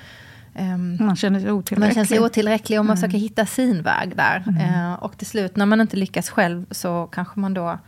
Um, 0.60 0.98
man 1.00 1.16
känner 1.16 1.40
sig 1.40 1.52
otillräcklig. 1.52 1.88
Man 1.88 1.94
känner 1.94 2.06
sig 2.06 2.20
otillräcklig 2.20 2.80
och 2.80 2.86
man 2.86 2.98
mm. 2.98 3.02
försöker 3.02 3.18
hitta 3.18 3.46
sin 3.46 3.82
väg 3.82 4.16
där. 4.16 4.44
Mm. 4.48 4.92
Uh, 4.92 4.94
och 4.94 5.18
till 5.18 5.28
slut 5.28 5.56
när 5.56 5.66
man 5.66 5.82
inte 5.82 5.98
lyckas 5.98 6.30
själv 6.30 6.66
så 6.72 7.10
kanske 7.12 7.40
man 7.40 7.54
då 7.54 7.80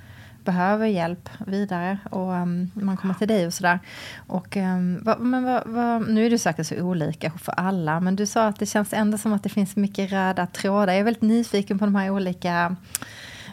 behöver 0.48 0.88
hjälp 0.88 1.30
vidare 1.48 1.98
och 2.10 2.32
um, 2.34 2.72
man 2.74 2.98
kommer 2.98 3.14
till 3.14 3.28
dig 3.28 3.48
och 3.48 3.54
sådär. 3.54 3.80
Och, 4.28 4.58
um, 4.58 5.04
va, 5.04 5.18
men 5.20 5.44
va, 5.44 5.64
va, 5.66 6.00
nu 6.00 6.26
är 6.26 6.30
det 6.30 6.40
säkert 6.40 6.68
så 6.68 6.76
olika 6.82 7.32
för 7.32 7.52
alla, 7.52 8.00
men 8.00 8.16
du 8.16 8.26
sa 8.26 8.48
att 8.48 8.60
det 8.60 8.66
känns 8.66 8.94
ändå 8.94 9.18
som 9.18 9.34
att 9.34 9.44
det 9.44 9.50
finns 9.50 9.76
mycket 9.76 10.12
röda 10.12 10.48
trådar. 10.48 10.94
Jag 10.94 11.00
är 11.00 11.04
väldigt 11.04 11.22
nyfiken 11.22 11.80
på 11.80 11.86
de 11.86 11.96
här 11.96 12.10
olika 12.10 12.76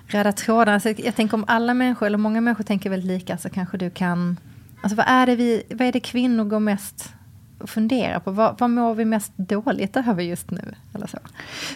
röda 0.06 0.32
trådarna. 0.32 0.80
Så 0.80 0.94
jag 0.96 1.16
tänker 1.16 1.34
om 1.34 1.44
alla 1.46 1.74
människor, 1.74 2.06
eller 2.06 2.18
många 2.18 2.40
människor 2.40 2.64
tänker 2.64 2.90
väldigt 2.90 3.08
lika, 3.08 3.38
så 3.38 3.50
kanske 3.50 3.76
du 3.76 3.90
kan... 3.90 4.36
Alltså 4.82 4.96
vad 4.96 5.06
är 5.08 5.26
det, 5.26 5.36
vi, 5.36 5.62
vad 5.70 5.88
är 5.88 5.92
det 5.92 6.00
kvinnor 6.00 6.44
går 6.44 6.60
mest 6.60 7.12
och 7.58 7.70
fundera 7.70 8.20
på? 8.20 8.30
Vad, 8.30 8.56
vad 8.58 8.70
mår 8.70 8.94
vi 8.94 9.04
mest 9.04 9.32
dåligt 9.36 9.96
över 9.96 10.22
just 10.22 10.50
nu? 10.50 10.74
Eller 10.94 11.06
så? 11.06 11.18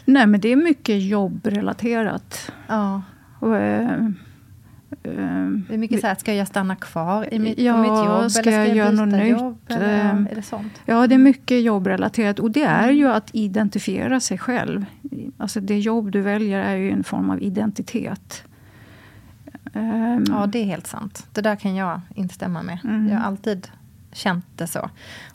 Nej, 0.04 0.26
men 0.26 0.40
det 0.40 0.48
är 0.48 0.56
mycket 0.56 1.02
jobbrelaterat. 1.02 2.52
Ja. 2.68 3.02
Och, 3.40 3.56
eh, 3.56 4.08
det 5.02 5.74
är 5.74 5.78
mycket 5.78 6.00
så 6.00 6.06
här, 6.06 6.14
ska 6.14 6.34
jag 6.34 6.48
stanna 6.48 6.76
kvar 6.76 7.34
i 7.34 7.38
mitt, 7.38 7.58
ja, 7.58 7.72
på 7.72 7.78
mitt 7.78 7.88
jobb? 7.88 8.30
Ska, 8.30 8.40
eller 8.40 8.50
ska 8.50 8.50
jag, 8.50 8.68
jag 8.68 8.76
göra 8.76 8.90
något 8.90 9.14
nytt? 9.14 9.70
Eller, 9.70 10.10
ehm, 10.10 10.28
det 10.34 10.42
sånt? 10.42 10.72
Ja, 10.84 11.06
det 11.06 11.14
är 11.14 11.18
mycket 11.18 11.62
jobbrelaterat. 11.62 12.38
Och 12.38 12.50
det 12.50 12.62
är 12.62 12.90
ju 12.90 13.08
att 13.08 13.30
identifiera 13.32 14.20
sig 14.20 14.38
själv. 14.38 14.84
Alltså 15.38 15.60
det 15.60 15.78
jobb 15.78 16.10
du 16.10 16.20
väljer 16.20 16.58
är 16.58 16.76
ju 16.76 16.90
en 16.90 17.04
form 17.04 17.30
av 17.30 17.42
identitet. 17.42 18.44
Um, 19.72 20.24
ja, 20.28 20.46
det 20.46 20.58
är 20.58 20.64
helt 20.64 20.86
sant. 20.86 21.26
Det 21.32 21.40
där 21.40 21.56
kan 21.56 21.74
jag 21.74 22.00
instämma 22.14 22.62
med. 22.62 22.78
Mm. 22.84 23.08
Jag 23.08 23.18
har 23.18 23.24
alltid 23.24 23.68
känt 24.12 24.46
det 24.56 24.66
så. 24.66 24.90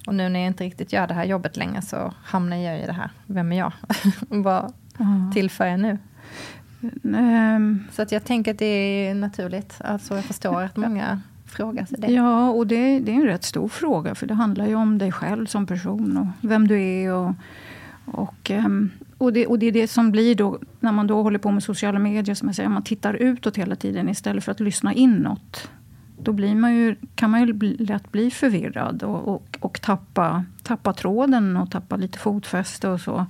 Och 0.08 0.16
nu 0.16 0.30
när 0.30 0.40
jag 0.40 0.48
inte 0.48 0.64
riktigt 0.64 0.94
gör 0.94 1.08
det 1.08 1.14
här 1.14 1.26
jobbet 1.26 1.58
längre 1.58 1.82
så 1.82 2.14
hamnar 2.24 2.58
jag 2.58 2.80
i 2.80 2.86
det 2.86 2.94
här. 2.94 3.10
Vem 3.26 3.52
är 3.52 3.58
jag? 3.58 3.74
Vad 4.30 4.74
tillför 5.34 5.66
jag 5.66 5.80
nu? 5.80 5.98
Um, 7.04 7.84
så 7.92 8.02
att 8.02 8.12
jag 8.12 8.24
tänker 8.24 8.52
att 8.52 8.60
det 8.60 8.66
är 8.66 9.16
naturligt. 9.16 9.76
Alltså 9.80 10.16
jag 10.16 10.24
förstår 10.24 10.62
att 10.62 10.78
många 10.78 11.22
frågar 11.46 11.86
sig 11.86 12.00
det. 12.00 12.12
Ja, 12.12 12.50
och 12.50 12.68
det, 12.68 13.00
det 13.00 13.12
är 13.12 13.16
en 13.16 13.26
rätt 13.26 13.44
stor 13.44 13.68
fråga. 13.68 14.16
För 14.16 14.28
det 14.28 14.34
handlar 14.34 14.68
ju 14.68 14.76
om 14.76 14.98
dig 14.98 15.12
själv 15.12 15.46
som 15.46 15.66
person 15.66 16.18
och 16.18 16.50
vem 16.50 16.68
du 16.68 16.84
är. 16.84 17.14
Och, 17.14 17.32
och, 18.06 18.50
um, 18.50 18.92
och, 19.18 19.34
det, 19.34 19.48
och 19.48 19.60
det 19.60 19.66
är 19.66 19.72
det 19.72 19.88
som 19.88 20.12
blir 20.12 20.36
då, 20.36 20.60
när 20.80 20.92
man 20.92 21.08
då 21.08 21.22
håller 21.22 21.40
på 21.40 21.52
med 21.52 21.64
sociala 21.64 22.00
medier, 22.00 22.36
som 22.36 22.48
jag 22.48 22.56
säger, 22.56 22.70
man 22.70 22.84
tittar 22.84 23.14
utåt 23.14 23.58
hela 23.58 23.76
tiden 23.76 24.10
istället 24.10 24.44
för 24.44 24.52
att 24.52 24.60
lyssna 24.60 24.94
inåt. 24.94 25.70
Då 26.20 26.32
blir 26.32 26.56
man 26.56 26.76
ju, 26.76 26.96
kan 27.16 27.30
man 27.30 27.42
ju 27.42 27.76
lätt 27.80 28.12
bli 28.12 28.32
förvirrad 28.32 29.04
och, 29.04 29.28
och, 29.28 29.58
och 29.60 29.82
tappa, 29.82 30.46
tappa 30.64 30.94
tråden 30.94 31.58
och 31.58 31.72
tappa 31.72 31.96
lite 31.96 32.20
fotfäste 32.20 32.90
och 32.90 33.02
så. 33.02 33.26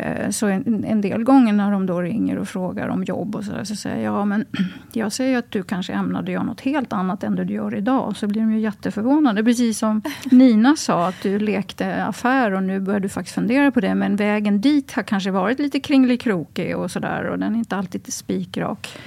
Eh, 0.00 0.30
så 0.30 0.46
en, 0.46 0.84
en, 0.84 1.00
del 1.00 1.24
gånger 1.24 1.52
när 1.52 1.70
de 1.70 1.86
då 1.86 2.00
ringer 2.00 2.38
och 2.38 2.48
frågar 2.48 2.88
om 2.88 3.04
jobb 3.04 3.36
och 3.36 3.44
så, 3.44 3.52
där, 3.52 3.64
så 3.64 3.76
säger 3.76 4.04
jag 4.04 4.14
ja, 4.14 4.24
men 4.24 4.44
jag 4.92 5.12
säger 5.12 5.38
att 5.38 5.50
du 5.50 5.62
kanske 5.62 5.92
ämnade 5.92 6.32
göra 6.32 6.42
något 6.42 6.60
helt 6.60 6.92
annat 6.92 7.24
än 7.24 7.36
det 7.36 7.44
du 7.44 7.54
gör 7.54 7.74
idag. 7.74 8.16
Så 8.16 8.26
blir 8.26 8.40
de 8.40 8.52
ju 8.52 8.60
jätteförvånade. 8.60 9.44
Precis 9.44 9.78
som 9.78 10.02
Nina 10.24 10.76
sa, 10.76 11.08
att 11.08 11.22
du 11.22 11.38
lekte 11.38 12.04
affär 12.04 12.52
och 12.54 12.62
nu 12.62 12.80
börjar 12.80 13.00
du 13.00 13.08
faktiskt 13.08 13.34
fundera 13.34 13.70
på 13.70 13.80
det. 13.80 13.94
Men 13.94 14.16
vägen 14.16 14.60
dit 14.60 14.92
har 14.92 15.02
kanske 15.02 15.30
varit 15.30 15.58
lite 15.58 15.80
kringelikrokig 15.80 16.76
och 16.76 16.90
sådär. 16.90 17.24
Och 17.24 17.38
den 17.38 17.54
är 17.54 17.58
inte 17.58 17.76
alltid 17.76 18.12
spikrak. 18.12 18.98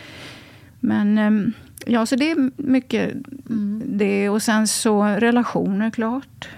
Men 0.80 1.18
ehm, 1.18 1.54
ja, 1.86 2.06
så 2.06 2.16
det 2.16 2.32
är 2.32 2.52
mycket 2.56 3.14
mm. 3.50 3.84
det. 3.86 4.30
Och 4.30 4.42
sen 4.42 4.68
så 4.68 5.04
relationer, 5.04 5.90
klart. 5.90 6.50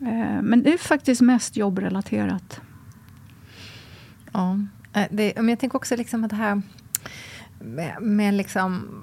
Eh, 0.00 0.42
men 0.42 0.62
det 0.62 0.72
är 0.72 0.78
faktiskt 0.78 1.20
mest 1.20 1.56
jobbrelaterat. 1.56 2.60
Ja. 4.36 4.58
Eh, 4.92 5.06
det, 5.10 5.32
men 5.36 5.48
jag 5.48 5.58
tänker 5.58 5.76
också 5.76 5.96
liksom 5.96 6.24
att 6.24 6.30
det 6.30 6.36
här 6.36 6.62
med, 7.60 8.02
med 8.02 8.34
liksom... 8.34 9.02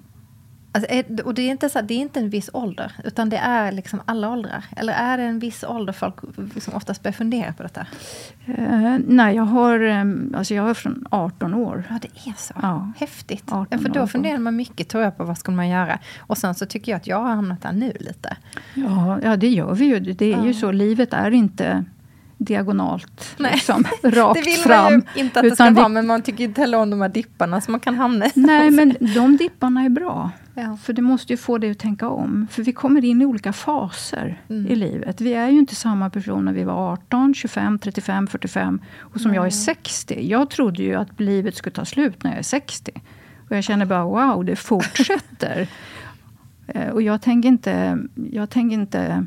Alltså, 0.75 1.23
och 1.23 1.33
det 1.33 1.41
är, 1.41 1.51
inte 1.51 1.69
så, 1.69 1.81
det 1.81 1.93
är 1.93 1.97
inte 1.97 2.19
en 2.19 2.29
viss 2.29 2.49
ålder, 2.53 2.91
utan 3.03 3.29
det 3.29 3.37
är 3.37 3.71
liksom 3.71 4.01
alla 4.05 4.29
åldrar. 4.29 4.65
Eller 4.77 4.93
är 4.93 5.17
det 5.17 5.23
en 5.23 5.39
viss 5.39 5.63
ålder 5.63 5.93
folk 5.93 6.15
liksom 6.55 6.73
oftast 6.73 7.03
börjar 7.03 7.13
fundera 7.13 7.53
på 7.53 7.63
detta? 7.63 7.85
Uh, 8.49 8.97
nej, 9.07 9.35
jag 9.35 9.43
har, 9.43 9.81
um, 9.81 10.35
alltså 10.37 10.53
jag 10.53 10.63
har 10.63 10.73
från 10.73 11.05
18 11.09 11.53
år. 11.53 11.83
Ja, 11.89 11.99
det 12.01 12.29
är 12.29 12.33
så. 12.37 12.53
Ja. 12.61 12.91
Häftigt. 12.97 13.43
ja, 13.47 13.65
för 13.69 13.89
då 13.89 14.07
funderar 14.07 14.37
man 14.37 14.55
mycket 14.55 14.89
tror 14.89 15.03
jag, 15.03 15.17
på 15.17 15.23
vad 15.23 15.37
ska 15.37 15.51
man 15.51 15.69
göra. 15.69 15.99
Och 16.19 16.37
sen 16.37 16.55
så 16.55 16.65
tycker 16.65 16.91
jag 16.91 16.97
att 16.97 17.07
jag 17.07 17.19
har 17.19 17.35
hamnat 17.35 17.61
där 17.61 17.71
nu 17.71 17.93
lite. 17.99 18.37
Ja, 18.73 19.19
ja 19.23 19.37
det 19.37 19.49
gör 19.49 19.73
vi 19.73 19.85
ju. 19.85 19.99
Det 19.99 20.25
är 20.25 20.37
ja. 20.37 20.45
ju 20.45 20.53
så. 20.53 20.71
Livet 20.71 21.13
är 21.13 21.31
inte 21.31 21.85
diagonalt, 22.43 23.35
Nej. 23.38 23.51
Liksom, 23.53 23.83
rakt 24.03 24.39
det 24.39 24.45
vill 24.45 24.59
fram. 24.59 24.93
Man 24.93 25.03
ju 25.15 25.21
inte 25.21 25.39
att 25.39 25.50
det 25.50 25.55
ska 25.55 25.69
vara, 25.69 25.88
men 25.88 26.07
man 26.07 26.21
tycker 26.21 26.43
inte 26.43 26.62
heller 26.62 26.77
om 26.77 26.89
de 26.89 27.01
här 27.01 27.09
dipparna 27.09 27.62
som 27.62 27.71
man 27.71 27.79
kan 27.79 27.95
hamna 27.95 28.25
i. 28.25 28.31
Nej, 28.33 28.71
men 28.71 28.95
de 29.15 29.38
dipparna 29.38 29.81
är 29.81 29.89
bra. 29.89 30.31
Ja. 30.55 30.77
För 30.83 30.93
det 30.93 31.01
måste 31.01 31.33
ju 31.33 31.38
få 31.38 31.57
dig 31.57 31.71
att 31.71 31.79
tänka 31.79 32.09
om. 32.09 32.47
För 32.51 32.63
vi 32.63 32.73
kommer 32.73 33.05
in 33.05 33.21
i 33.21 33.25
olika 33.25 33.53
faser 33.53 34.41
mm. 34.50 34.67
i 34.67 34.75
livet. 34.75 35.21
Vi 35.21 35.33
är 35.33 35.50
ju 35.50 35.59
inte 35.59 35.75
samma 35.75 36.09
person 36.09 36.45
när 36.45 36.53
vi 36.53 36.63
var 36.63 36.93
18, 36.93 37.33
25, 37.33 37.79
35, 37.79 38.27
45 38.27 38.81
och 39.00 39.21
som 39.21 39.31
Nej. 39.31 39.35
jag 39.35 39.45
är 39.45 39.50
60. 39.50 40.27
Jag 40.29 40.50
trodde 40.50 40.83
ju 40.83 40.95
att 40.95 41.19
livet 41.19 41.55
skulle 41.55 41.73
ta 41.73 41.85
slut 41.85 42.23
när 42.23 42.31
jag 42.31 42.39
är 42.39 42.43
60. 42.43 42.91
Och 43.50 43.57
jag 43.57 43.63
känner 43.63 43.85
bara 43.85 44.03
wow, 44.03 44.45
det 44.45 44.55
fortsätter. 44.55 45.67
Eh, 46.67 46.89
och 46.89 47.01
jag 47.01 47.21
tänker 47.21 47.50
inte, 47.50 48.00
jag 48.31 48.50
tänker 48.50 48.73
inte 48.73 49.25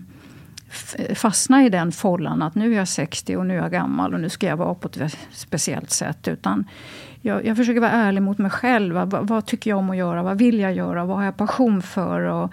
fastna 1.15 1.65
i 1.65 1.69
den 1.69 1.93
follan 1.93 2.43
att 2.43 2.55
nu 2.55 2.73
är 2.73 2.77
jag 2.77 2.89
60 2.89 3.37
och 3.37 3.47
nu 3.47 3.55
är 3.55 3.63
jag 3.63 3.73
gammal 3.73 4.15
och 4.15 4.21
nu 4.21 4.29
ska 4.29 4.47
jag 4.47 4.57
vara 4.57 4.75
på 4.75 4.89
ett 4.89 5.17
speciellt 5.31 5.91
sätt. 5.91 6.29
Utan 6.29 6.65
jag, 7.21 7.47
jag 7.47 7.57
försöker 7.57 7.81
vara 7.81 7.91
ärlig 7.91 8.23
mot 8.23 8.39
mig 8.39 8.51
själv. 8.51 8.95
Vad, 8.95 9.29
vad, 9.29 9.47
tycker 9.47 9.71
jag 9.71 9.79
om 9.79 9.91
att 9.91 9.97
göra? 9.97 10.23
Vad 10.23 10.39
vill 10.39 10.61
jag 10.61 10.75
göra? 10.75 11.05
Vad 11.05 11.17
har 11.17 11.25
jag 11.25 11.37
passion 11.37 11.83
för? 11.83 12.21
Och, 12.21 12.53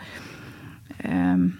um, 1.03 1.57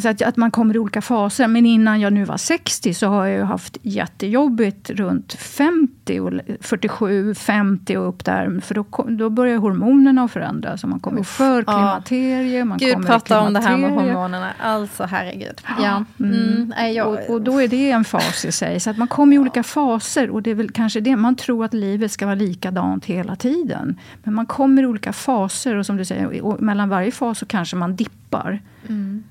så 0.00 0.08
att, 0.08 0.22
att 0.22 0.36
man 0.36 0.50
kommer 0.50 0.76
i 0.76 0.78
olika 0.78 1.02
faser. 1.02 1.48
Men 1.48 1.66
innan 1.66 2.00
jag 2.00 2.12
nu 2.12 2.24
var 2.24 2.36
60 2.36 2.94
så 2.94 3.06
har 3.06 3.26
jag 3.26 3.46
haft 3.46 3.78
jättejobbigt 3.82 4.90
runt 4.90 5.32
50, 5.32 6.20
och 6.20 6.32
47, 6.60 7.34
50 7.34 7.96
och 7.96 8.08
upp 8.08 8.24
där. 8.24 8.60
För 8.60 8.74
då, 8.74 8.84
då 9.08 9.30
börjar 9.30 9.58
hormonerna 9.58 10.22
att 10.22 10.32
förändras. 10.32 10.84
Och 10.84 10.90
man 10.90 11.00
kommer 11.00 11.20
Uff, 11.20 11.28
för 11.28 11.62
klimakterie. 11.62 12.58
Ja. 12.58 12.64
Man 12.64 12.78
Gud, 12.78 12.94
kommer 12.94 13.06
prata 13.06 13.40
om 13.40 13.52
det 13.52 13.60
här 13.60 13.76
med 13.76 13.90
hormonerna. 13.90 14.52
Alltså 14.62 15.04
herregud. 15.04 15.60
Ja. 15.82 16.04
Mm. 16.20 16.72
Mm. 16.76 17.06
Och, 17.06 17.30
och, 17.30 17.42
då 17.42 17.62
är 17.62 17.68
det 17.68 17.90
en 17.90 18.04
fas 18.04 18.44
i 18.44 18.52
sig. 18.52 18.80
Så 18.80 18.90
att 18.90 18.98
man 18.98 19.08
kommer 19.08 19.36
i 19.36 19.38
olika 19.38 19.62
faser. 19.62 20.30
Och 20.30 20.42
det 20.42 20.50
är 20.50 20.54
väl 20.54 20.70
kanske 20.70 21.00
det 21.00 21.16
man 21.16 21.36
tror 21.36 21.64
att 21.64 21.74
livet 21.74 22.12
ska 22.12 22.26
vara 22.26 22.34
likadant 22.34 23.04
hela 23.04 23.36
tiden. 23.36 23.98
Men 24.22 24.34
man 24.34 24.46
kommer 24.46 24.82
i 24.82 24.86
olika 24.86 25.12
faser. 25.12 25.76
Och 25.76 25.86
som 25.86 25.96
du 25.96 26.04
säger, 26.04 26.62
mellan 26.62 26.88
varje 26.88 27.10
fas 27.10 27.38
så 27.38 27.46
kanske 27.46 27.76
man 27.76 27.96
dippar. 27.96 28.62
Mm. 28.88 29.24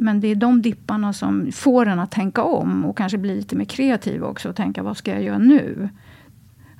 Men 0.00 0.20
det 0.20 0.28
är 0.28 0.34
de 0.34 0.62
dipparna 0.62 1.12
som 1.12 1.52
får 1.52 1.86
en 1.86 1.98
att 1.98 2.10
tänka 2.10 2.42
om 2.42 2.84
och 2.84 2.96
kanske 2.96 3.18
bli 3.18 3.36
lite 3.36 3.56
mer 3.56 3.64
kreativ 3.64 4.24
också 4.24 4.48
och 4.48 4.56
tänka 4.56 4.82
vad 4.82 4.96
ska 4.96 5.10
jag 5.10 5.22
göra 5.22 5.38
nu? 5.38 5.88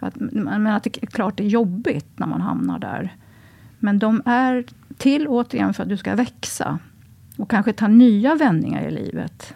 Att, 0.01 0.15
men 0.17 0.67
att 0.67 0.83
det 0.83 1.03
är 1.03 1.07
klart 1.07 1.37
det 1.37 1.43
är 1.43 1.49
jobbigt 1.49 2.19
när 2.19 2.27
man 2.27 2.41
hamnar 2.41 2.79
där. 2.79 3.17
Men 3.79 3.99
de 3.99 4.23
är 4.25 4.65
till 4.97 5.29
återigen 5.29 5.75
för 5.75 5.83
att 5.83 5.89
du 5.89 5.97
ska 5.97 6.15
växa 6.15 6.79
och 7.37 7.51
kanske 7.51 7.73
ta 7.73 7.89
nya 7.89 8.35
vändningar 8.35 8.83
i 8.83 8.91
livet. 8.91 9.55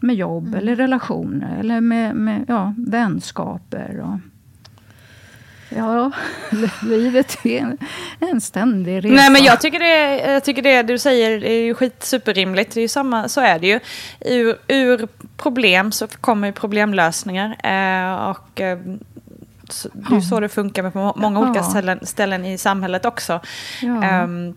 Med 0.00 0.16
jobb 0.16 0.46
mm. 0.46 0.58
eller 0.58 0.76
relationer 0.76 1.58
eller 1.58 1.80
med, 1.80 2.16
med 2.16 2.44
ja, 2.48 2.74
vänskaper. 2.78 4.00
Och, 4.00 4.18
Ja, 5.68 6.12
livet 6.82 7.38
är 7.44 7.60
en, 7.60 7.78
en 8.20 8.40
ständig 8.40 9.04
resa. 9.04 9.14
Nej, 9.14 9.30
men 9.30 9.44
jag 9.44 9.60
tycker 9.60 9.78
det, 9.78 10.32
jag 10.32 10.44
tycker 10.44 10.62
det 10.62 10.82
du 10.82 10.98
säger 10.98 11.44
är 11.44 11.60
ju 11.60 11.74
skit 11.74 12.02
superrimligt. 12.04 12.74
Det 12.74 12.80
är 12.80 12.82
ju 12.82 12.88
samma, 12.88 13.28
så 13.28 13.40
är 13.40 13.58
det 13.58 13.66
ju. 13.66 13.80
Ur, 14.20 14.56
ur 14.68 15.08
problem 15.36 15.92
så 15.92 16.06
kommer 16.06 16.52
problemlösningar. 16.52 17.56
Eh, 17.64 18.30
och 18.30 18.60
eh, 18.60 18.78
så, 19.68 19.88
det 19.92 20.12
är 20.12 20.14
ju 20.14 20.22
så 20.22 20.40
det 20.40 20.48
funkar 20.48 20.90
på 20.90 21.12
många 21.16 21.40
olika 21.40 21.62
ställen, 21.62 22.06
ställen 22.06 22.44
i 22.44 22.58
samhället 22.58 23.04
också. 23.04 23.40
Ja. 23.82 24.22
Um, 24.24 24.54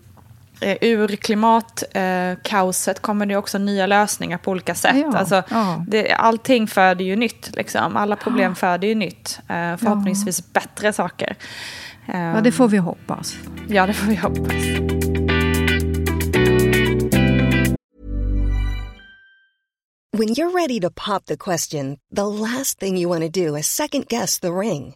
ur 0.61 1.07
klimatkaoset 1.15 2.97
eh, 2.97 3.01
kommer 3.01 3.25
det 3.25 3.35
också 3.35 3.57
nya 3.57 3.87
lösningar 3.87 4.37
på 4.37 4.51
olika 4.51 4.75
sätt. 4.75 4.95
Ja, 4.97 5.17
alltså, 5.17 5.43
ja. 5.49 5.85
Det, 5.87 6.11
allting 6.11 6.67
föder 6.67 7.05
ju 7.05 7.15
nytt. 7.15 7.55
Liksom. 7.55 7.97
Alla 7.97 8.15
problem 8.15 8.51
ja. 8.51 8.55
föder 8.55 8.87
ju 8.87 8.95
nytt. 8.95 9.39
Eh, 9.39 9.77
förhoppningsvis 9.77 10.39
ja. 10.39 10.61
bättre 10.61 10.93
saker. 10.93 11.35
Ja, 12.05 12.41
det 12.43 12.51
får 12.51 12.67
vi 12.67 12.77
hoppas. 12.77 13.35
Ja, 13.67 13.87
det 13.87 13.93
får 13.93 14.07
vi 14.07 14.15
hoppas. 14.15 14.53
When 20.11 20.29
you're 20.29 20.51
ready 20.51 20.79
to 20.79 20.89
pop 20.89 21.25
the 21.25 21.37
question, 21.37 21.97
the 22.15 22.25
last 22.25 22.79
thing 22.79 22.97
you 22.97 23.09
want 23.09 23.21
to 23.21 23.29
do 23.29 23.55
is 23.55 23.67
second 23.67 24.07
guess 24.07 24.39
the 24.39 24.51
ring. 24.51 24.95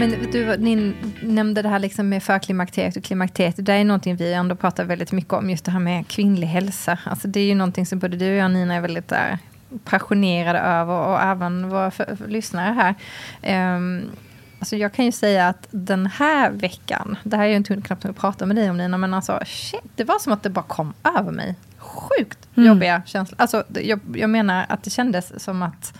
Men 0.00 0.30
du, 0.32 0.56
din 0.56 0.94
nämnde 1.22 1.62
det 1.62 1.68
här 1.68 1.78
liksom 1.78 2.08
med 2.08 2.22
förklimakteriet 2.22 2.96
och 2.96 3.04
klimakteriet. 3.04 3.54
Det 3.58 3.72
är 3.72 3.84
någonting 3.84 4.16
vi 4.16 4.32
ändå 4.32 4.54
pratar 4.54 4.84
väldigt 4.84 5.12
mycket 5.12 5.32
om, 5.32 5.50
just 5.50 5.64
det 5.64 5.70
här 5.70 5.80
med 5.80 6.08
kvinnlig 6.08 6.46
hälsa. 6.46 6.98
Alltså 7.04 7.28
det 7.28 7.40
är 7.40 7.44
ju 7.44 7.54
någonting 7.54 7.86
som 7.86 7.98
både 7.98 8.16
du 8.16 8.30
och 8.30 8.36
jag 8.36 8.50
Nina 8.50 8.74
är 8.74 8.80
väldigt 8.80 9.08
där, 9.08 9.38
passionerade 9.84 10.58
över 10.58 10.94
och 10.94 11.20
även 11.20 11.68
våra 11.68 11.90
för, 11.90 12.16
för 12.16 12.28
lyssnare 12.28 12.94
här. 13.42 13.74
Um, 13.76 14.10
alltså 14.58 14.76
jag 14.76 14.92
kan 14.92 15.04
ju 15.04 15.12
säga 15.12 15.48
att 15.48 15.66
den 15.70 16.06
här 16.06 16.50
veckan, 16.50 17.16
det 17.22 17.36
här 17.36 17.44
är 17.44 17.48
ju 17.48 17.56
inte 17.56 17.80
knappt 17.80 18.04
att 18.04 18.16
prata 18.16 18.46
med 18.46 18.56
dig 18.56 18.70
om 18.70 18.76
Nina, 18.76 18.98
men 18.98 19.14
alltså 19.14 19.40
shit, 19.46 19.90
det 19.96 20.04
var 20.04 20.18
som 20.18 20.32
att 20.32 20.42
det 20.42 20.50
bara 20.50 20.64
kom 20.64 20.94
över 21.18 21.32
mig. 21.32 21.54
Sjukt 21.78 22.48
mm. 22.54 22.68
jobbiga 22.68 23.02
känslor. 23.06 23.40
Alltså 23.40 23.64
jag, 23.82 24.00
jag 24.14 24.30
menar 24.30 24.66
att 24.68 24.82
det 24.82 24.90
kändes 24.90 25.44
som 25.44 25.62
att 25.62 25.92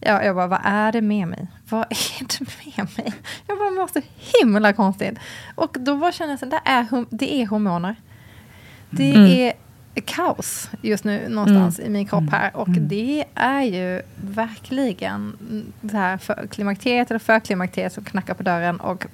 Ja, 0.00 0.22
jag 0.22 0.36
bara, 0.36 0.46
vad 0.46 0.60
är 0.64 0.92
det 0.92 1.00
med 1.00 1.28
mig? 1.28 1.46
Vad 1.68 1.80
är 1.80 2.38
det 2.38 2.40
med 2.40 2.88
mig? 2.96 3.14
Jag 3.46 3.58
bara 3.58 3.70
mår 3.70 3.86
så 3.86 4.00
himla 4.40 4.72
konstigt. 4.72 5.18
Och 5.54 5.76
då 5.80 5.94
var 5.94 6.08
att 6.08 6.50
det 6.50 6.60
är, 6.64 7.04
det 7.10 7.34
är 7.34 7.46
hormoner. 7.46 7.96
Det 8.90 9.14
mm. 9.14 9.30
är 9.30 9.52
kaos 10.00 10.70
just 10.82 11.04
nu 11.04 11.28
någonstans 11.28 11.78
mm. 11.78 11.90
i 11.90 11.92
min 11.92 12.06
kropp 12.06 12.30
här. 12.30 12.56
Och 12.56 12.68
mm. 12.68 12.88
det 12.88 13.24
är 13.34 13.62
ju 13.62 14.02
verkligen 14.16 15.36
det 15.80 15.96
här 15.96 16.18
för 16.18 16.46
klimakteriet 16.50 17.10
eller 17.10 17.18
förklimakteriet 17.18 17.92
som 17.92 18.04
knackar 18.04 18.34
på 18.34 18.42
dörren 18.42 18.80
och 18.80 19.06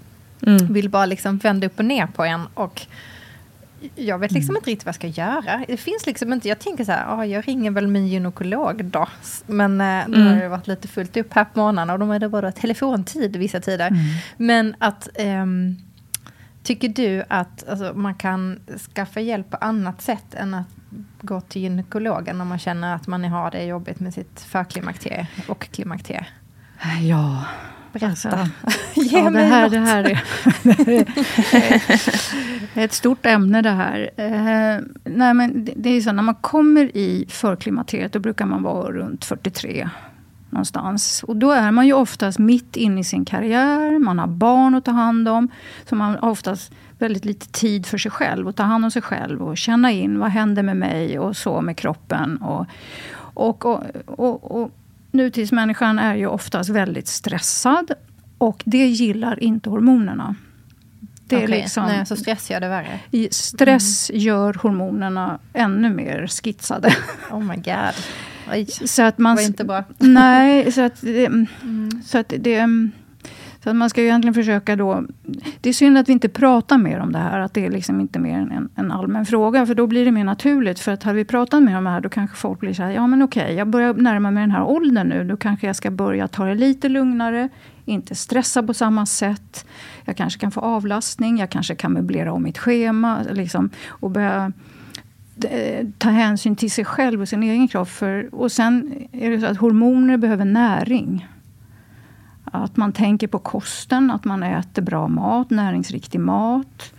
mm. 0.46 0.72
vill 0.72 0.88
bara 0.88 1.06
liksom 1.06 1.38
vända 1.38 1.66
upp 1.66 1.78
och 1.78 1.84
ner 1.84 2.06
på 2.06 2.24
en. 2.24 2.46
Och 2.54 2.86
jag 3.94 4.18
vet 4.18 4.32
liksom 4.32 4.50
mm. 4.50 4.60
inte 4.60 4.70
riktigt 4.70 4.86
vad 4.86 4.94
jag 4.94 5.12
ska 5.12 5.22
göra. 5.22 5.64
Det 5.68 5.76
finns 5.76 6.06
liksom 6.06 6.32
inte, 6.32 6.48
jag 6.48 6.58
tänker 6.58 6.84
så 6.84 6.92
här, 6.92 7.16
oh, 7.16 7.26
jag 7.28 7.48
ringer 7.48 7.70
väl 7.70 7.86
min 7.86 8.06
gynekolog 8.06 8.84
då. 8.84 9.08
Men 9.46 9.80
eh, 9.80 9.86
mm. 9.86 10.10
nu 10.10 10.28
har 10.28 10.36
det 10.36 10.48
varit 10.48 10.66
lite 10.66 10.88
fullt 10.88 11.16
upp 11.16 11.32
här 11.32 11.44
på 11.44 11.58
morgonen 11.58 11.90
och 11.90 11.98
de 11.98 12.10
är 12.10 12.18
det 12.18 12.28
bara 12.28 12.52
telefontid 12.52 13.36
vissa 13.36 13.60
tider. 13.60 13.86
Mm. 13.86 14.00
Men 14.36 14.74
att 14.78 15.08
um, 15.18 15.76
Tycker 16.62 16.88
du 16.88 17.24
att 17.28 17.68
alltså, 17.68 17.92
man 17.94 18.14
kan 18.14 18.60
skaffa 18.94 19.20
hjälp 19.20 19.50
på 19.50 19.56
annat 19.56 20.02
sätt 20.02 20.34
än 20.34 20.54
att 20.54 20.66
gå 21.20 21.40
till 21.40 21.62
gynekologen 21.62 22.40
om 22.40 22.48
man 22.48 22.58
känner 22.58 22.94
att 22.94 23.06
man 23.06 23.24
har 23.24 23.50
det 23.50 23.64
jobbigt 23.64 24.00
med 24.00 24.14
sitt 24.14 24.40
förklimakterie 24.40 25.26
och 25.48 25.68
klimakterie? 25.70 26.26
Ja, 27.02 27.44
Berätta. 27.92 28.08
Alltså, 28.08 28.28
Ge 29.00 29.18
ja, 29.18 29.30
mig 29.30 29.42
det 29.42 29.48
här, 29.48 29.62
något. 29.62 29.72
Det 29.72 29.78
här 29.78 30.04
är, 32.74 32.84
ett 32.84 32.92
stort 32.92 33.26
ämne 33.26 33.62
det 33.62 33.70
här. 33.70 34.10
Eh, 34.16 34.84
nej, 35.04 35.34
men 35.34 35.64
det, 35.64 35.72
det 35.76 35.90
är 35.90 36.00
så 36.00 36.12
när 36.12 36.22
man 36.22 36.34
kommer 36.34 36.96
i 36.96 37.26
förklimakteriet, 37.28 38.12
då 38.12 38.18
brukar 38.18 38.46
man 38.46 38.62
vara 38.62 38.92
runt 38.92 39.24
43 39.24 39.88
någonstans. 40.52 41.22
Och 41.22 41.36
då 41.36 41.50
är 41.50 41.70
man 41.70 41.86
ju 41.86 41.92
oftast 41.92 42.38
mitt 42.38 42.76
inne 42.76 43.00
i 43.00 43.04
sin 43.04 43.24
karriär, 43.24 43.98
man 43.98 44.18
har 44.18 44.26
barn 44.26 44.74
att 44.74 44.84
ta 44.84 44.90
hand 44.90 45.28
om. 45.28 45.48
Så 45.88 45.96
man 45.96 46.10
har 46.10 46.30
oftast 46.30 46.72
väldigt 46.98 47.24
lite 47.24 47.48
tid 47.48 47.86
för 47.86 47.98
sig 47.98 48.10
själv, 48.10 48.48
att 48.48 48.56
ta 48.56 48.62
hand 48.62 48.84
om 48.84 48.90
sig 48.90 49.02
själv 49.02 49.42
och 49.42 49.58
känna 49.58 49.90
in 49.90 50.18
vad 50.18 50.30
händer 50.30 50.62
med 50.62 50.76
mig 50.76 51.18
och 51.18 51.36
så 51.36 51.60
med 51.60 51.76
kroppen. 51.76 52.36
Och, 52.36 52.66
och, 53.34 53.64
och, 54.06 54.62
och 54.62 54.70
nutidsmänniskan 55.12 55.98
är 55.98 56.14
ju 56.14 56.26
oftast 56.26 56.70
väldigt 56.70 57.08
stressad 57.08 57.92
och 58.38 58.62
det 58.64 58.86
gillar 58.86 59.42
inte 59.42 59.70
hormonerna. 59.70 60.34
Det 61.24 61.36
är 61.36 61.44
okay. 61.44 61.60
liksom, 61.60 61.86
Nej, 61.86 62.06
så 62.06 62.16
stress 62.16 62.50
gör 62.50 62.60
det 62.60 62.68
värre? 62.68 63.00
Stress 63.30 64.10
mm. 64.10 64.22
gör 64.22 64.54
hormonerna 64.54 65.38
ännu 65.52 65.90
mer 65.90 66.26
skitsade. 66.26 66.94
Oh 67.30 67.40
my 67.40 67.56
god. 67.56 67.94
Oj, 68.52 68.66
så 68.66 69.02
att 69.02 69.18
man, 69.18 69.36
var 69.36 69.42
inte 69.42 69.64
bra. 69.64 69.84
Nej, 69.98 70.72
så 70.72 70.80
att 70.80 71.00
det, 71.00 71.26
mm. 71.26 72.02
så 72.04 72.18
att 72.18 72.32
det 72.38 72.68
så 73.64 73.70
att 73.70 73.76
man 73.76 73.90
ska 73.90 74.00
ju 74.00 74.06
egentligen 74.06 74.34
försöka 74.34 74.76
då... 74.76 75.04
Det 75.60 75.68
är 75.68 75.72
synd 75.72 75.98
att 75.98 76.08
vi 76.08 76.12
inte 76.12 76.28
pratar 76.28 76.78
mer 76.78 76.98
om 76.98 77.12
det 77.12 77.18
här. 77.18 77.40
Att 77.40 77.54
det 77.54 77.66
är 77.66 77.70
liksom 77.70 78.00
inte 78.00 78.18
mer 78.18 78.38
en, 78.38 78.68
en 78.74 78.92
allmän 78.92 79.26
fråga. 79.26 79.66
För 79.66 79.74
då 79.74 79.86
blir 79.86 80.04
det 80.04 80.10
mer 80.10 80.24
naturligt. 80.24 80.78
För 80.80 80.92
att 80.92 81.02
hade 81.02 81.16
vi 81.16 81.24
pratat 81.24 81.62
mer 81.62 81.78
om 81.78 81.84
det 81.84 81.90
här, 81.90 82.00
då 82.00 82.08
kanske 82.08 82.36
folk 82.36 82.60
blir 82.60 82.74
så 82.74 82.82
här, 82.82 82.90
ja 82.90 83.06
men 83.06 83.22
okej, 83.22 83.54
jag 83.54 83.68
börjar 83.68 83.94
närma 83.94 84.30
mig 84.30 84.40
den 84.40 84.50
här 84.50 84.64
åldern 84.64 85.08
nu. 85.08 85.24
Då 85.24 85.36
kanske 85.36 85.66
jag 85.66 85.76
ska 85.76 85.90
börja 85.90 86.28
ta 86.28 86.44
det 86.44 86.54
lite 86.54 86.88
lugnare. 86.88 87.48
Inte 87.84 88.14
stressa 88.14 88.62
på 88.62 88.74
samma 88.74 89.06
sätt. 89.06 89.66
Jag 90.04 90.16
kanske 90.16 90.40
kan 90.40 90.50
få 90.50 90.60
avlastning. 90.60 91.38
Jag 91.38 91.50
kanske 91.50 91.74
kan 91.74 91.92
möblera 91.92 92.32
om 92.32 92.42
mitt 92.42 92.58
schema. 92.58 93.22
Liksom, 93.30 93.70
och 93.88 94.10
börja 94.10 94.52
eh, 95.50 95.86
ta 95.98 96.08
hänsyn 96.08 96.56
till 96.56 96.70
sig 96.70 96.84
själv 96.84 97.20
och 97.20 97.28
sin 97.28 97.42
egen 97.42 97.68
kropp. 97.68 97.88
För, 97.88 98.34
och 98.34 98.52
sen 98.52 98.94
är 99.12 99.30
det 99.30 99.40
så 99.40 99.46
att 99.46 99.56
hormoner 99.56 100.16
behöver 100.16 100.44
näring. 100.44 101.28
Att 102.54 102.76
man 102.76 102.92
tänker 102.92 103.26
på 103.26 103.38
kosten, 103.38 104.10
att 104.10 104.24
man 104.24 104.42
äter 104.42 104.82
bra 104.82 105.08
mat, 105.08 105.50
näringsriktig 105.50 106.20
mat. 106.20 106.92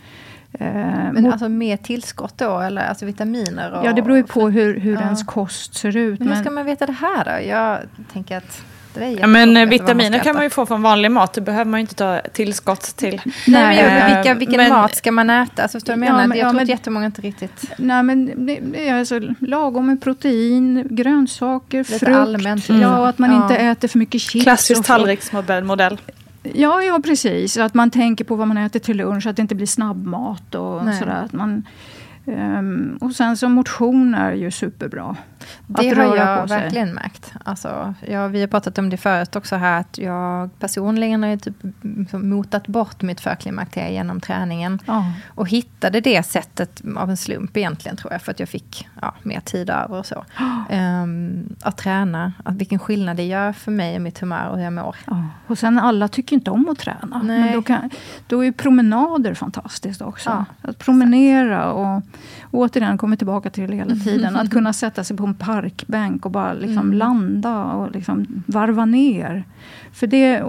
Eh, 0.54 0.68
men 1.14 1.32
alltså 1.32 1.50
mer 1.50 1.78
tillskott 1.78 2.38
då, 2.38 2.60
eller 2.60 2.88
alltså 2.88 3.06
vitaminer? 3.06 3.72
Och, 3.72 3.86
ja, 3.86 3.94
det 3.94 4.02
beror 4.02 4.18
ju 4.18 4.24
på 4.24 4.50
hur, 4.50 4.80
hur 4.80 4.94
ja. 4.94 5.02
ens 5.02 5.24
kost 5.24 5.74
ser 5.74 5.98
ut. 5.98 6.20
Men 6.20 6.28
hur 6.28 6.36
ska 6.36 6.52
man 6.52 6.66
veta 6.66 6.86
det 6.86 6.92
här 6.92 7.26
då? 7.26 7.48
Jag 7.48 7.80
tänker 8.14 8.38
att 8.38 8.66
ja, 9.20 9.28
men 9.28 9.58
eh, 9.58 9.66
vitaminer 9.66 10.20
kan 10.20 10.36
man 10.36 10.44
ju 10.44 10.50
få 10.50 10.66
från 10.66 10.82
vanlig 10.82 11.12
mat. 11.12 11.34
Det 11.34 11.42
behöver 11.42 11.72
man 11.72 11.80
ju 11.80 11.82
inte 11.82 11.96
ta 11.96 12.22
tillskott 12.34 12.82
till. 12.82 13.22
Nej, 13.48 13.84
men 13.84 14.16
vilka, 14.16 14.34
vilken 14.34 14.58
men, 14.58 14.70
mat 14.70 14.96
ska 14.96 15.12
man 15.12 15.30
äta? 15.30 15.62
Alltså, 15.62 15.76
förstår 15.76 15.94
du 15.94 16.00
ja, 16.00 16.14
menar? 16.14 16.28
Men, 16.28 16.38
jag 16.38 16.46
ja, 16.46 16.50
tror 16.50 16.56
men, 16.56 16.64
att 16.64 16.70
jättemånga 16.70 17.06
inte 17.06 17.22
riktigt... 17.22 17.72
Nej, 17.78 18.04
men 18.04 18.46
det 18.46 18.90
är 18.90 18.96
alltså 18.96 19.20
lagom 19.40 19.88
med 19.88 20.02
protein, 20.02 20.88
grönsaker, 20.90 21.78
Lite 21.78 22.00
frukt. 22.00 22.18
allmänt. 22.18 22.70
Mm. 22.70 22.82
Ja, 22.82 23.08
att 23.08 23.20
man 23.20 23.32
ja. 23.32 23.44
inte 23.44 23.56
äter 23.56 23.88
för 23.88 24.00
mycket 24.00 24.22
chips. 24.22 24.44
Klassisk 24.44 24.86
tallriksmodell. 24.86 25.98
Ja, 26.44 26.82
ja, 26.84 27.00
precis. 27.04 27.58
Att 27.58 27.74
man 27.74 27.92
tänker 27.92 28.26
på 28.26 28.36
vad 28.36 28.48
man 28.48 28.58
äter 28.58 28.80
till 28.80 28.98
lunch, 28.98 29.28
att 29.28 29.36
det 29.36 29.42
inte 29.42 29.56
blir 29.56 29.68
snabbmat 29.68 30.56
och 30.56 30.86
Nej. 30.86 31.00
sådär. 31.00 31.22
Att 31.26 31.34
man, 31.34 31.64
um, 32.26 32.98
och 33.02 33.12
sen 33.12 33.38
så 33.38 33.50
motion 33.50 34.16
är 34.16 34.32
ju 34.32 34.52
superbra. 34.52 35.16
Det 35.68 35.90
har 35.90 36.16
jag 36.16 36.48
verkligen 36.48 36.94
märkt. 36.94 37.34
Alltså, 37.46 37.94
ja, 38.08 38.28
vi 38.28 38.42
har 38.42 38.48
pratat 38.48 38.78
om 38.78 38.90
det 38.90 38.98
förut 38.98 39.36
också 39.36 39.56
här, 39.56 39.80
att 39.80 39.98
jag 39.98 40.60
personligen 40.60 41.24
har 41.24 41.38
typ 41.38 41.56
motat 42.12 42.68
bort 42.68 43.02
mitt 43.02 43.22
förklimakterie 43.22 43.92
genom 43.92 44.22
träningen. 44.22 44.80
Oh. 44.88 45.12
Och 45.28 45.50
hittade 45.50 46.02
det 46.02 46.24
sättet 46.24 46.82
av 46.98 47.10
en 47.10 47.18
slump 47.18 47.58
egentligen, 47.58 47.98
tror 47.98 48.14
jag, 48.14 48.22
för 48.22 48.32
att 48.32 48.40
jag 48.40 48.50
fick 48.50 48.88
ja, 49.02 49.14
mer 49.24 49.40
tid 49.40 49.70
över 49.70 49.98
och 49.98 50.06
så. 50.06 50.26
Oh. 50.40 50.60
Um, 50.74 51.56
att 51.62 51.78
träna, 51.78 52.34
att 52.44 52.56
vilken 52.56 52.80
skillnad 52.80 53.18
det 53.18 53.24
gör 53.24 53.54
för 53.54 53.72
mig 53.72 53.96
och 53.96 54.02
mitt 54.02 54.20
humör 54.20 54.50
och 54.50 54.58
hur 54.58 54.64
jag 54.64 54.74
mår. 54.74 54.96
Oh. 55.08 55.26
Och 55.48 55.58
sen 55.58 55.80
alla 55.80 56.08
tycker 56.08 56.36
inte 56.36 56.52
om 56.52 56.70
att 56.70 56.80
träna. 56.80 57.22
Nej. 57.24 57.40
Men 57.40 57.54
då, 57.54 57.62
kan, 57.62 57.90
då 58.28 58.46
är 58.46 58.52
promenader 58.52 59.34
fantastiskt 59.34 60.02
också. 60.02 60.46
Att 60.62 60.78
promenera 60.80 61.72
och, 61.72 62.02
och 62.42 62.60
återigen, 62.60 62.98
kommer 62.98 63.16
tillbaka 63.16 63.50
till 63.50 63.70
det 63.70 63.76
hela 63.76 63.96
tiden. 63.96 64.36
Att 64.36 64.52
kunna 64.52 64.74
sätta 64.74 65.04
sig 65.04 65.18
på 65.18 65.26
en 65.26 65.34
parkbänk 65.34 66.26
och 66.26 66.32
bara 66.32 66.54
liksom 66.54 66.78
mm. 66.78 66.94
landa 66.94 67.64
och 67.64 67.92
liksom 67.92 68.44
varva 68.46 68.86
ner. 68.86 69.44
För 69.94 70.08
det, 70.08 70.44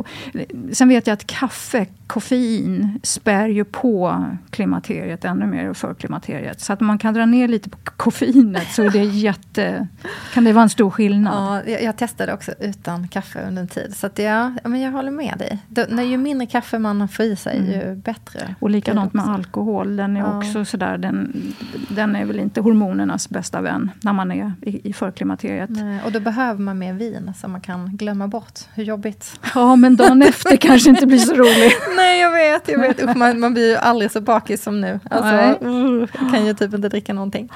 sen 0.73 0.89
vet 0.89 1.07
jag 1.07 1.15
att 1.15 1.27
kaffe, 1.27 1.87
koffein, 2.07 3.01
spär 3.03 3.49
ju 3.49 3.65
på 3.65 4.25
klimakteriet 4.51 5.25
ännu 5.25 5.47
mer 5.47 5.73
för 5.75 5.95
klimakteriet. 5.95 6.61
Så 6.61 6.73
att 6.73 6.81
man 6.81 6.99
kan 6.99 7.15
dra 7.15 7.27
ner 7.27 7.49
lite 7.49 7.71
på 7.71 7.79
koffeinet 7.97 8.73
så 8.73 8.83
är 8.83 8.91
det 8.91 9.05
jätte, 9.05 9.89
kan 10.35 10.45
det 10.45 10.53
vara 10.53 10.63
en 10.63 10.69
stor 10.69 10.91
skillnad. 10.91 11.35
Ja, 11.35 11.73
jag, 11.73 11.83
jag 11.83 11.97
testade 11.97 12.33
också 12.33 12.53
utan 12.61 13.09
kaffe 13.09 13.49
under 13.49 13.63
en 13.63 13.69
tid. 13.69 13.97
Så 13.97 14.07
att 14.07 14.19
ja, 14.19 14.53
men 14.65 14.81
jag 14.81 14.93
håller 14.93 15.11
med 15.11 15.35
dig. 15.39 15.59
Det, 15.69 15.91
när 15.91 16.03
ju 16.03 16.17
mindre 16.17 16.47
kaffe 16.47 16.79
man 16.79 17.09
får 17.09 17.25
i 17.25 17.37
sig, 17.37 17.59
mm. 17.59 17.71
ju 17.71 17.95
bättre. 17.95 18.55
Och 18.61 18.71
likadant 18.71 19.15
med 19.15 19.29
alkohol. 19.29 19.97
Den 19.97 20.17
är 20.17 20.21
ja. 20.21 20.39
också 20.39 20.65
sådär, 20.65 20.99
den, 20.99 21.54
den 21.89 22.17
är 22.17 22.25
väl 22.25 22.39
inte 22.39 22.61
hormonernas 22.61 23.29
bästa 23.29 23.61
vän 23.61 23.91
när 24.01 24.13
man 24.13 24.33
är 24.33 24.53
i, 24.63 24.89
i 24.89 24.93
förklimakteriet. 24.93 25.71
och 26.05 26.13
då 26.13 26.21
behöver 26.21 26.61
man 26.61 26.79
mer 26.79 26.93
vin 26.93 27.33
så 27.37 27.49
man 27.49 27.61
kan 27.61 27.97
glömma 27.97 28.29
bort 28.29 28.61
hur 28.75 28.85
jobbigt 28.85 29.41
Ja, 29.55 29.77
men 29.77 29.97
dagen 29.97 30.23
efter 30.29 30.57
kanske 30.57 30.91
inte 30.91 31.07
blir 31.07 31.19
så 31.19 31.35
rolig. 31.35 31.73
Nej, 31.97 32.21
jag 32.21 32.33
vet. 32.33 32.69
Jag 32.69 32.79
vet. 32.79 33.17
Man, 33.17 33.41
man 33.41 33.55
blir 33.55 33.71
ju 33.71 33.77
aldrig 33.77 34.11
så 34.11 34.21
bakis 34.21 34.63
som 34.63 34.81
nu. 34.81 35.01
Alltså, 35.11 35.67
uh, 35.67 36.07
kan 36.07 36.47
ju 36.47 36.55
typ 36.55 36.75
inte 36.75 36.89
dricka 36.89 37.13
någonting. 37.13 37.53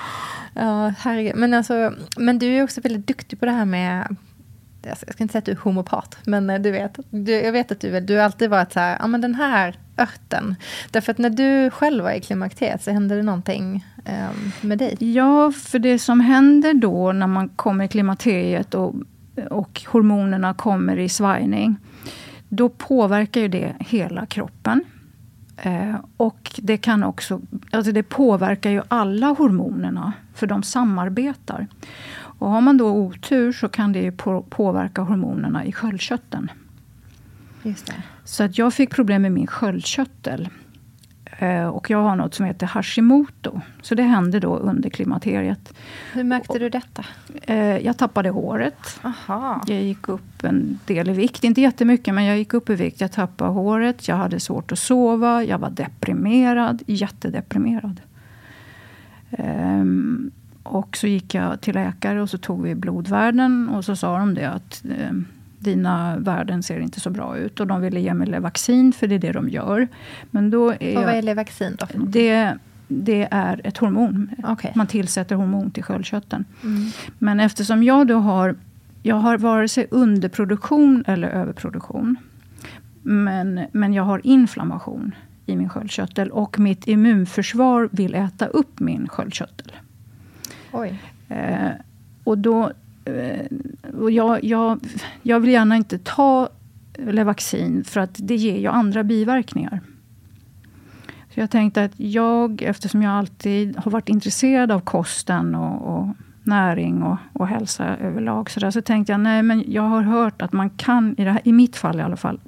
Ja, 0.54 0.94
herregud. 0.98 1.36
Men, 1.36 1.54
alltså, 1.54 1.92
men 2.16 2.38
du 2.38 2.46
är 2.46 2.62
också 2.62 2.80
väldigt 2.80 3.06
duktig 3.06 3.40
på 3.40 3.46
det 3.46 3.52
här 3.52 3.64
med 3.64 4.16
jag 4.82 4.98
ska 4.98 5.24
inte 5.24 5.32
säga 5.32 5.38
att 5.38 5.44
du 5.44 5.52
är 5.52 5.56
homopat, 5.56 6.18
men 6.24 6.50
eh, 6.50 6.60
du 6.60 6.70
vet, 6.70 6.98
du, 7.10 7.32
jag 7.32 7.52
vet 7.52 7.72
att 7.72 7.80
du, 7.80 8.00
du 8.00 8.16
har 8.16 8.24
alltid 8.24 8.50
varit 8.50 8.72
så 8.72 8.80
här, 8.80 8.96
ja 9.00 9.06
men 9.06 9.20
den 9.20 9.34
här 9.34 9.78
örten. 9.98 10.56
Därför 10.90 11.12
att 11.12 11.18
när 11.18 11.30
du 11.30 11.70
själv 11.70 12.04
var 12.04 12.12
i 12.12 12.20
klimakteriet 12.20 12.82
så 12.82 12.90
hände 12.90 13.16
det 13.16 13.22
någonting 13.22 13.86
um, 14.06 14.68
med 14.68 14.78
dig. 14.78 14.96
Ja, 14.98 15.52
för 15.52 15.78
det 15.78 15.98
som 15.98 16.20
händer 16.20 16.74
då 16.74 17.12
när 17.12 17.26
man 17.26 17.48
kommer 17.48 17.84
i 17.84 17.88
klimakteriet 17.88 18.74
och 18.74 18.94
och 19.50 19.82
hormonerna 19.86 20.54
kommer 20.54 20.96
i 20.96 21.08
svajning, 21.08 21.76
då 22.48 22.68
påverkar 22.68 23.40
ju 23.40 23.48
det 23.48 23.74
hela 23.78 24.26
kroppen. 24.26 24.84
Eh, 25.56 25.94
och 26.16 26.60
det 26.62 26.76
kan 26.76 27.04
också, 27.04 27.40
alltså 27.70 27.92
det 27.92 28.02
påverkar 28.02 28.70
ju 28.70 28.82
alla 28.88 29.26
hormonerna, 29.26 30.12
för 30.34 30.46
de 30.46 30.62
samarbetar. 30.62 31.66
Och 32.14 32.50
har 32.50 32.60
man 32.60 32.76
då 32.76 32.90
otur 32.90 33.52
så 33.52 33.68
kan 33.68 33.92
det 33.92 33.98
ju 33.98 34.12
på, 34.12 34.42
påverka 34.42 35.02
hormonerna 35.02 35.64
i 35.64 35.72
sköldkörteln. 35.72 36.50
Just 37.62 37.86
det. 37.86 38.02
Så 38.28 38.44
att 38.44 38.58
jag 38.58 38.74
fick 38.74 38.90
problem 38.90 39.22
med 39.22 39.32
min 39.32 39.46
sköldkörtel. 39.46 40.48
Eh, 41.38 41.66
och 41.66 41.90
jag 41.90 42.02
har 42.02 42.16
något 42.16 42.34
som 42.34 42.46
heter 42.46 42.66
Hashimoto. 42.66 43.60
Så 43.82 43.94
det 43.94 44.02
hände 44.02 44.40
då 44.40 44.56
under 44.56 44.90
klimakteriet. 44.90 45.74
Hur 46.12 46.24
märkte 46.24 46.58
du 46.58 46.68
detta? 46.68 47.04
Eh, 47.42 47.78
jag 47.78 47.98
tappade 47.98 48.30
håret. 48.30 49.00
Aha. 49.02 49.62
Jag 49.66 49.82
gick 49.82 50.08
upp 50.08 50.44
en 50.44 50.78
del 50.86 51.08
i 51.08 51.12
vikt. 51.12 51.44
Inte 51.44 51.60
jättemycket, 51.60 52.14
men 52.14 52.24
jag 52.24 52.38
gick 52.38 52.54
upp 52.54 52.70
i 52.70 52.74
vikt. 52.74 53.00
Jag 53.00 53.12
tappade 53.12 53.50
håret. 53.50 54.08
Jag 54.08 54.16
hade 54.16 54.40
svårt 54.40 54.72
att 54.72 54.78
sova. 54.78 55.44
Jag 55.44 55.58
var 55.58 55.70
deprimerad. 55.70 56.82
Jättedeprimerad. 56.86 58.00
Um, 59.38 60.30
och 60.62 60.96
så 60.96 61.06
gick 61.06 61.34
jag 61.34 61.60
till 61.60 61.74
läkare 61.74 62.22
och 62.22 62.30
så 62.30 62.38
tog 62.38 62.62
vi 62.62 62.74
blodvärden. 62.74 63.68
Och 63.68 63.84
så 63.84 63.96
sa 63.96 64.18
de 64.18 64.34
det 64.34 64.50
att 64.50 64.82
um, 65.10 65.26
dina 65.58 66.16
värden 66.18 66.62
ser 66.62 66.80
inte 66.80 67.00
så 67.00 67.10
bra 67.10 67.36
ut. 67.36 67.60
Och 67.60 67.66
de 67.66 67.80
ville 67.80 68.00
ge 68.00 68.14
mig 68.14 68.26
Levaxin, 68.26 68.92
för 68.92 69.06
det 69.06 69.14
är 69.14 69.18
det 69.18 69.32
de 69.32 69.48
gör. 69.48 69.88
Men 70.30 70.50
då 70.50 70.74
är 70.80 70.96
och 70.96 71.04
vad 71.04 71.14
är 71.14 71.22
Levaxin 71.22 71.76
då? 71.78 71.86
Det, 71.94 72.54
det 72.88 73.28
är 73.30 73.60
ett 73.64 73.78
hormon. 73.78 74.30
Okej. 74.44 74.72
Man 74.74 74.86
tillsätter 74.86 75.36
hormon 75.36 75.70
till 75.70 75.82
sköldkörteln. 75.82 76.44
Mm. 76.64 76.90
Men 77.18 77.40
eftersom 77.40 77.82
jag 77.82 78.06
då 78.06 78.18
har, 78.18 78.56
jag 79.02 79.16
har 79.16 79.38
vare 79.38 79.68
sig 79.68 79.86
underproduktion 79.90 81.04
eller 81.06 81.28
överproduktion. 81.28 82.16
Men, 83.02 83.60
men 83.72 83.92
jag 83.92 84.02
har 84.02 84.20
inflammation 84.26 85.14
i 85.46 85.56
min 85.56 85.68
sköldkörtel. 85.68 86.30
Och 86.30 86.58
mitt 86.58 86.88
immunförsvar 86.88 87.88
vill 87.92 88.14
äta 88.14 88.46
upp 88.46 88.80
min 88.80 89.08
sköldkörtel. 89.08 89.72
Oj. 90.72 90.98
Eh, 91.28 91.70
och 92.24 92.38
då, 92.38 92.72
Eh, 93.08 93.46
och 94.00 94.10
jag, 94.10 94.44
jag, 94.44 94.80
jag 95.22 95.40
vill 95.40 95.50
gärna 95.50 95.76
inte 95.76 95.98
ta 95.98 96.48
Levaxin 96.98 97.84
för 97.84 98.00
att 98.00 98.14
det 98.18 98.36
ger 98.36 98.56
ju 98.56 98.66
andra 98.66 99.04
biverkningar. 99.04 99.80
Så 101.34 101.40
jag 101.40 101.50
tänkte 101.50 101.84
att 101.84 102.00
jag, 102.00 102.62
eftersom 102.62 103.02
jag 103.02 103.12
alltid 103.12 103.76
har 103.76 103.90
varit 103.90 104.08
intresserad 104.08 104.72
av 104.72 104.80
kosten 104.80 105.54
och, 105.54 105.98
och 105.98 106.08
näring 106.42 107.02
och, 107.02 107.16
och 107.32 107.48
hälsa 107.48 107.96
överlag, 107.96 108.50
så, 108.50 108.60
där, 108.60 108.70
så 108.70 108.82
tänkte 108.82 109.12
jag 109.12 109.20
nej, 109.20 109.42
men 109.42 109.64
jag 109.66 109.82
har 109.82 110.02
hört 110.02 110.42
att 110.42 110.52
man 110.52 110.70
kan, 110.70 111.14
i, 111.18 111.24
det 111.24 111.30
här, 111.30 111.40
i 111.44 111.52
mitt 111.52 111.76
fall 111.76 111.98
i 111.98 112.02
alla 112.02 112.16
fall, 112.16 112.40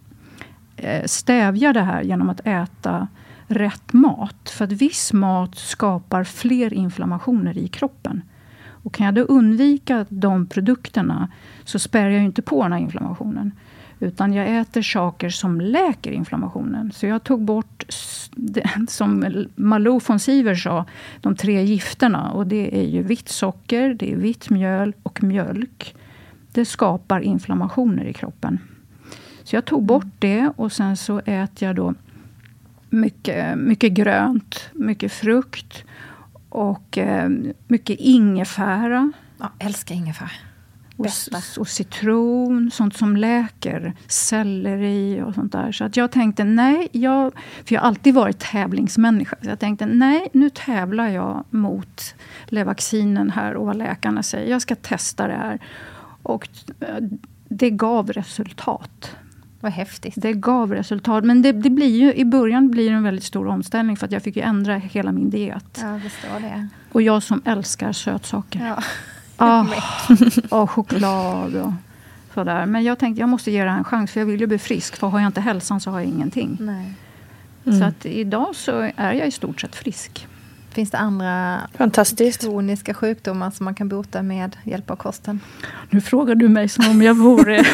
eh, 0.76 1.04
stävja 1.04 1.72
det 1.72 1.82
här 1.82 2.02
genom 2.02 2.30
att 2.30 2.40
äta 2.44 3.08
rätt 3.46 3.92
mat. 3.92 4.50
För 4.50 4.64
att 4.64 4.72
viss 4.72 5.12
mat 5.12 5.54
skapar 5.54 6.24
fler 6.24 6.74
inflammationer 6.74 7.58
i 7.58 7.68
kroppen. 7.68 8.22
Och 8.82 8.94
kan 8.94 9.06
jag 9.06 9.14
då 9.14 9.22
undvika 9.22 10.06
de 10.08 10.46
produkterna 10.46 11.28
så 11.64 11.78
spär 11.78 12.02
jag 12.02 12.12
ju 12.12 12.24
inte 12.24 12.42
på 12.42 12.62
den 12.62 12.72
här 12.72 12.80
inflammationen. 12.80 13.52
Utan 14.00 14.32
jag 14.32 14.60
äter 14.60 14.82
saker 14.82 15.30
som 15.30 15.60
läker 15.60 16.10
inflammationen. 16.10 16.92
Så 16.92 17.06
jag 17.06 17.24
tog 17.24 17.40
bort, 17.42 17.84
som 18.88 19.46
Malou 19.54 20.00
von 20.06 20.18
Siver 20.18 20.54
sa, 20.54 20.84
de 21.20 21.36
tre 21.36 21.62
gifterna. 21.62 22.30
Och 22.30 22.46
det 22.46 22.78
är 22.80 22.88
ju 22.88 23.02
vitt 23.02 23.28
socker, 23.28 23.94
det 23.94 24.12
är 24.12 24.16
vitt 24.16 24.50
mjöl 24.50 24.92
och 25.02 25.22
mjölk. 25.22 25.94
Det 26.52 26.64
skapar 26.64 27.20
inflammationer 27.20 28.04
i 28.04 28.12
kroppen. 28.12 28.58
Så 29.44 29.56
jag 29.56 29.64
tog 29.64 29.82
bort 29.82 30.12
det 30.18 30.52
och 30.56 30.72
sen 30.72 30.96
så 30.96 31.18
äter 31.18 31.68
jag 31.68 31.76
då 31.76 31.94
mycket, 32.90 33.58
mycket 33.58 33.92
grönt, 33.92 34.70
mycket 34.72 35.12
frukt 35.12 35.84
och 36.50 36.98
eh, 36.98 37.28
mycket 37.68 38.00
ingefära. 38.00 39.12
Ja, 39.38 39.52
älskar 39.58 39.94
ingefära. 39.94 40.30
Och, 40.96 41.04
Bästa. 41.04 41.60
och 41.60 41.68
citron, 41.68 42.70
sånt 42.70 42.96
som 42.96 43.16
läker. 43.16 43.92
Selleri 44.06 45.22
och 45.22 45.34
sånt 45.34 45.52
där. 45.52 45.72
Så 45.72 45.84
att 45.84 45.96
jag 45.96 46.10
tänkte 46.10 46.44
nej, 46.44 46.88
jag, 46.92 47.32
för 47.64 47.74
jag 47.74 47.80
har 47.80 47.88
alltid 47.88 48.14
varit 48.14 48.38
tävlingsmänniska. 48.38 49.36
Så 49.42 49.48
jag 49.48 49.58
tänkte 49.58 49.86
nej, 49.86 50.28
nu 50.32 50.50
tävlar 50.50 51.08
jag 51.08 51.44
mot 51.50 52.14
Levaxinen 52.46 53.30
här 53.30 53.54
och 53.54 53.66
vad 53.66 53.76
läkarna 53.76 54.22
säger. 54.22 54.50
Jag 54.50 54.62
ska 54.62 54.74
testa 54.74 55.26
det 55.26 55.34
här. 55.34 55.58
Och 56.22 56.48
eh, 56.80 56.96
det 57.48 57.70
gav 57.70 58.12
resultat. 58.12 59.16
Vad 59.60 59.72
häftigt. 59.72 60.14
Det 60.16 60.32
gav 60.32 60.72
resultat. 60.74 61.24
Men 61.24 61.42
det, 61.42 61.52
det 61.52 61.70
blir 61.70 62.00
ju, 62.00 62.14
i 62.14 62.24
början 62.24 62.70
blir 62.70 62.90
det 62.90 62.96
en 62.96 63.02
väldigt 63.02 63.24
stor 63.24 63.48
omställning. 63.48 63.96
För 63.96 64.06
att 64.06 64.12
jag 64.12 64.22
fick 64.22 64.36
ju 64.36 64.42
ändra 64.42 64.76
hela 64.76 65.12
min 65.12 65.30
diet. 65.30 65.80
Ja, 65.82 66.00
förstår 66.00 66.40
det. 66.40 66.68
Och 66.92 67.02
jag 67.02 67.22
som 67.22 67.42
älskar 67.44 67.92
sötsaker. 67.92 68.66
Ja. 68.66 68.82
Ah, 69.36 69.66
och 70.62 70.70
choklad 70.70 71.56
och 71.56 71.72
sådär. 72.34 72.66
Men 72.66 72.84
jag 72.84 72.98
tänkte 72.98 73.20
jag 73.20 73.28
måste 73.28 73.50
ge 73.50 73.64
det 73.64 73.70
här 73.70 73.78
en 73.78 73.84
chans. 73.84 74.10
För 74.10 74.20
jag 74.20 74.26
vill 74.26 74.40
ju 74.40 74.46
bli 74.46 74.58
frisk. 74.58 74.96
För 74.96 75.06
har 75.06 75.20
jag 75.20 75.26
inte 75.26 75.40
hälsan 75.40 75.80
så 75.80 75.90
har 75.90 76.00
jag 76.00 76.08
ingenting. 76.08 76.56
Nej. 76.60 76.94
Så 77.78 77.84
att 77.84 78.06
idag 78.06 78.48
så 78.54 78.90
är 78.96 79.12
jag 79.12 79.28
i 79.28 79.30
stort 79.30 79.60
sett 79.60 79.76
frisk. 79.76 80.26
Finns 80.80 80.90
det 80.90 80.98
andra 80.98 81.60
Fantastiskt. 81.74 82.40
kroniska 82.40 82.94
sjukdomar 82.94 83.50
som 83.50 83.64
man 83.64 83.74
kan 83.74 83.88
bota 83.88 84.22
med 84.22 84.56
hjälp 84.64 84.90
av 84.90 84.96
kosten? 84.96 85.40
Nu 85.90 86.00
frågar 86.00 86.34
du 86.34 86.48
mig 86.48 86.68
som 86.68 86.90
om 86.90 87.02
jag 87.02 87.14
vore 87.14 87.56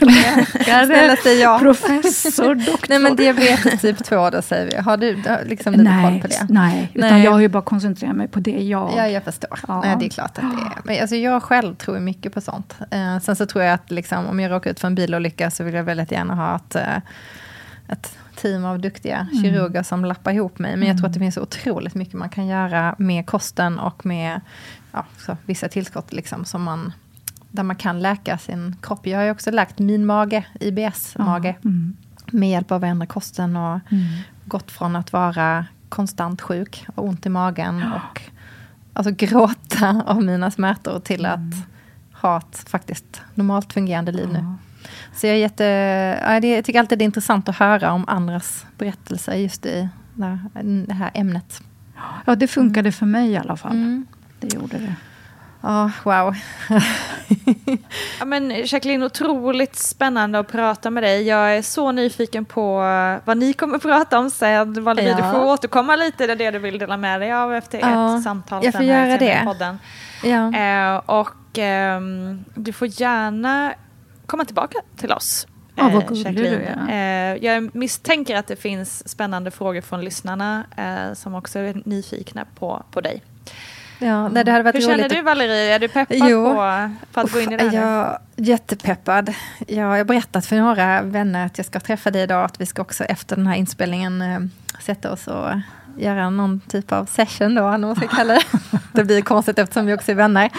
läkare, 0.00 1.32
ja. 1.40 1.58
professor, 1.58 2.54
doktor. 2.66 2.86
Nej 2.88 2.98
men 2.98 3.16
diabetes 3.16 3.80
typ 3.80 4.04
2 4.04 4.30
då 4.30 4.42
säger 4.42 4.70
vi. 4.70 4.82
Har 4.82 4.96
du 4.96 5.22
liksom 5.46 5.72
lite 5.72 5.84
koll 5.84 6.12
nej, 6.12 6.20
på 6.20 6.26
det? 6.26 6.46
nej, 6.48 6.90
utan 6.94 7.10
Nej. 7.10 7.24
jag 7.24 7.30
har 7.30 7.40
ju 7.40 7.48
bara 7.48 7.62
koncentrerat 7.62 8.16
mig 8.16 8.28
på 8.28 8.40
det 8.40 8.62
jag... 8.62 8.92
Ja, 8.96 9.08
jag 9.08 9.22
förstår. 9.24 9.58
Ja. 9.68 9.80
Nej, 9.80 9.96
det 10.00 10.06
är 10.06 10.10
klart 10.10 10.38
att 10.38 10.56
det 10.56 10.62
är. 10.62 10.80
Men 10.84 11.00
alltså, 11.00 11.16
jag 11.16 11.42
själv 11.42 11.74
tror 11.74 12.00
mycket 12.00 12.34
på 12.34 12.40
sånt. 12.40 12.76
Eh, 12.90 13.18
sen 13.18 13.36
så 13.36 13.46
tror 13.46 13.64
jag 13.64 13.74
att 13.74 13.90
liksom, 13.90 14.26
om 14.26 14.40
jag 14.40 14.50
råkar 14.50 14.70
ut 14.70 14.80
för 14.80 14.86
en 14.86 14.94
bilolycka 14.94 15.50
så 15.50 15.64
vill 15.64 15.74
jag 15.74 15.84
väldigt 15.84 16.12
gärna 16.12 16.34
ha 16.34 16.56
ett, 16.56 16.74
eh, 16.74 17.02
ett 17.92 18.18
team 18.36 18.64
av 18.64 18.78
duktiga 18.80 19.26
kirurger 19.42 19.82
som 19.82 20.04
lappar 20.04 20.32
ihop 20.32 20.58
mig. 20.58 20.76
Men 20.76 20.88
jag 20.88 20.96
tror 20.98 21.06
att 21.06 21.12
det 21.12 21.18
finns 21.18 21.36
otroligt 21.36 21.94
mycket 21.94 22.14
man 22.14 22.28
kan 22.28 22.46
göra 22.46 22.94
med 22.98 23.26
kosten 23.26 23.78
och 23.78 24.06
med 24.06 24.40
ja, 24.92 25.04
vissa 25.46 25.68
tillskott 25.68 26.12
liksom, 26.12 26.44
som 26.44 26.62
man, 26.62 26.92
där 27.50 27.62
man 27.62 27.76
kan 27.76 28.00
läka 28.00 28.38
sin 28.38 28.76
kropp. 28.82 29.06
Jag 29.06 29.18
har 29.18 29.24
ju 29.24 29.30
också 29.30 29.50
läkt 29.50 29.78
min 29.78 30.06
mage, 30.06 30.44
IBS-mage, 30.60 31.54
Mm. 31.64 31.96
med 32.30 32.50
hjälp 32.50 32.72
av 32.72 32.84
att 32.84 32.88
ändra 32.90 33.06
kosten 33.06 33.56
och 33.56 33.80
Mm. 33.92 34.04
gått 34.44 34.70
från 34.70 34.96
att 34.96 35.12
vara 35.12 35.66
konstant 35.88 36.40
sjuk 36.42 36.86
och 36.94 37.04
ont 37.08 37.26
i 37.26 37.28
magen 37.28 37.82
och 37.92 38.22
alltså 38.92 39.12
gråta 39.14 40.02
av 40.06 40.22
mina 40.22 40.50
smärtor 40.50 41.00
till 41.00 41.24
Mm. 41.24 41.48
att 41.48 41.54
ha 42.22 42.38
ett 42.38 42.64
faktiskt 42.68 43.22
normalt 43.34 43.72
fungerande 43.72 44.12
liv 44.12 44.28
nu. 44.32 44.44
Så 45.14 45.26
jag, 45.26 45.34
är 45.36 45.40
jätte, 45.40 45.64
jag 46.46 46.64
tycker 46.64 46.78
alltid 46.80 46.98
det 46.98 47.02
är 47.02 47.06
intressant 47.06 47.48
att 47.48 47.56
höra 47.56 47.92
om 47.92 48.04
andras 48.08 48.66
berättelser 48.78 49.34
just 49.34 49.66
i 49.66 49.88
det 50.14 50.94
här, 50.94 51.10
ämnet. 51.14 51.62
Ja, 52.26 52.34
det 52.34 52.48
funkade 52.48 52.92
för 52.92 53.06
mig 53.06 53.30
i 53.30 53.36
alla 53.36 53.56
fall. 53.56 53.72
Mm. 53.72 54.06
Det 54.40 54.54
gjorde 54.54 54.78
det. 54.78 54.94
Ja, 55.62 55.90
wow. 56.04 56.34
Ja, 58.18 58.24
men 58.24 58.50
Jacqueline, 58.50 59.02
otroligt 59.02 59.76
spännande 59.76 60.38
att 60.38 60.48
prata 60.52 60.90
med 60.90 61.02
dig. 61.02 61.22
Jag 61.22 61.56
är 61.56 61.62
så 61.62 61.92
nyfiken 61.92 62.44
på 62.44 62.82
eh, 62.82 63.20
vad 63.24 63.36
ni 63.36 63.52
kommer 63.52 63.76
att 63.76 63.82
prata 63.82 64.18
om 64.18 64.30
sen. 64.30 64.50
Ja. 64.50 64.64
du 64.64 65.22
får 65.32 65.44
återkomma 65.44 65.96
lite 65.96 66.26
till 66.26 66.38
det 66.38 66.50
du 66.50 66.58
vill 66.58 66.78
dela 66.78 66.96
med 66.96 67.20
dig 67.20 67.32
av 67.32 67.54
efter 67.54 67.80
Ja, 67.80 68.16
ett 68.16 68.22
samtal 68.22 68.64
jag 68.64 68.74
får 68.74 68.82
göra 68.82 69.18
det. 69.18 69.42
podden. 69.44 69.78
Ja. 70.24 70.56
Eh, 70.56 70.96
och 70.96 71.58
ehm, 71.58 72.44
du 72.54 72.72
får 72.72 73.00
gärna 73.00 73.74
komma 74.26 74.44
tillbaka 74.44 74.78
till 74.96 75.12
oss. 75.12 75.46
Ja, 75.74 75.88
vad 75.88 76.02
eh, 76.02 76.08
gullig 76.08 76.34
du 76.34 76.64
är. 76.64 77.34
Eh, 77.34 77.44
jag 77.44 77.74
misstänker 77.74 78.36
att 78.36 78.46
det 78.46 78.56
finns 78.56 79.08
spännande 79.08 79.50
frågor 79.50 79.80
från 79.80 80.04
lyssnarna 80.04 80.64
eh, 80.76 81.14
som 81.14 81.34
också 81.34 81.58
är 81.58 81.82
nyfikna 81.84 82.44
på, 82.54 82.82
på 82.90 83.00
dig. 83.00 83.22
Ja, 83.98 84.28
nej, 84.28 84.44
det 84.44 84.50
hade 84.50 84.64
varit 84.64 84.74
Hur 84.74 84.80
känner 84.80 84.98
roligt 84.98 85.12
du 85.12 85.22
Valerie? 85.22 85.74
Är 85.74 85.78
du 85.78 85.88
peppad 85.88 86.16
Jo. 86.20 86.44
på, 86.44 86.90
på 87.12 87.20
att 87.20 87.32
gå 87.32 87.40
in 87.40 87.52
i 87.52 87.56
det 87.56 87.62
här? 87.62 87.70
nu? 87.70 87.76
Jag 87.76 88.06
är 88.06 88.18
jättepeppad. 88.36 89.34
Jag 89.66 89.86
har 89.86 90.04
berättat 90.04 90.46
för 90.46 90.56
några 90.56 91.02
vänner 91.02 91.46
att 91.46 91.58
jag 91.58 91.66
ska 91.66 91.80
träffa 91.80 92.10
dig 92.10 92.22
idag. 92.22 92.44
Att 92.44 92.60
vi 92.60 92.66
ska 92.66 92.82
också 92.82 93.04
efter 93.04 93.36
den 93.36 93.46
här 93.46 93.56
inspelningen 93.56 94.50
sätta 94.80 95.12
oss 95.12 95.26
och 95.28 95.50
göra 95.96 96.30
någon 96.30 96.60
typ 96.60 96.92
av 96.92 97.04
session 97.06 97.54
då, 97.54 97.60
eller 97.68 97.70
vad 97.70 97.80
man 97.80 97.96
ska 97.96 98.06
kalla 98.08 98.34
det. 98.34 98.40
Det 98.92 99.04
blir 99.04 99.20
konstigt 99.22 99.58
eftersom 99.58 99.86
vi 99.86 99.94
också 99.94 100.10
är 100.10 100.16
vänner. 100.16 100.50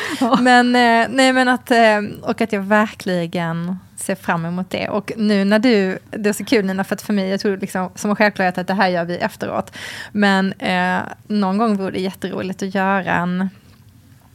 Men, 0.42 0.68
eh, 0.76 1.08
nej, 1.16 1.34
men 1.34 1.48
att, 1.48 1.72
eh, 1.72 2.00
och 2.22 2.42
att 2.42 2.54
jag 2.54 2.62
verkligen 2.62 3.78
ser 3.96 4.16
fram 4.16 4.46
emot 4.46 4.70
det. 4.70 4.90
Och 4.90 5.12
nu 5.18 5.46
när 5.46 5.60
du, 5.60 6.00
det 6.12 6.30
är 6.30 6.34
så 6.34 6.46
kul 6.46 6.66
Nina, 6.66 6.84
för 6.84 6.96
att 6.96 7.02
för 7.02 7.14
mig, 7.14 7.30
jag 7.30 7.40
tror 7.40 7.58
liksom, 7.58 7.90
som 7.96 8.10
en 8.10 8.16
självklarhet 8.16 8.58
att 8.58 8.68
det 8.68 8.74
här 8.74 8.88
gör 8.90 9.06
vi 9.06 9.18
efteråt. 9.18 9.76
Men 10.12 10.54
eh, 10.54 11.00
någon 11.28 11.58
gång 11.58 11.78
vore 11.78 11.92
det 11.92 12.00
jätteroligt 12.00 12.64
att 12.64 12.76
göra 12.76 13.14
en, 13.14 13.50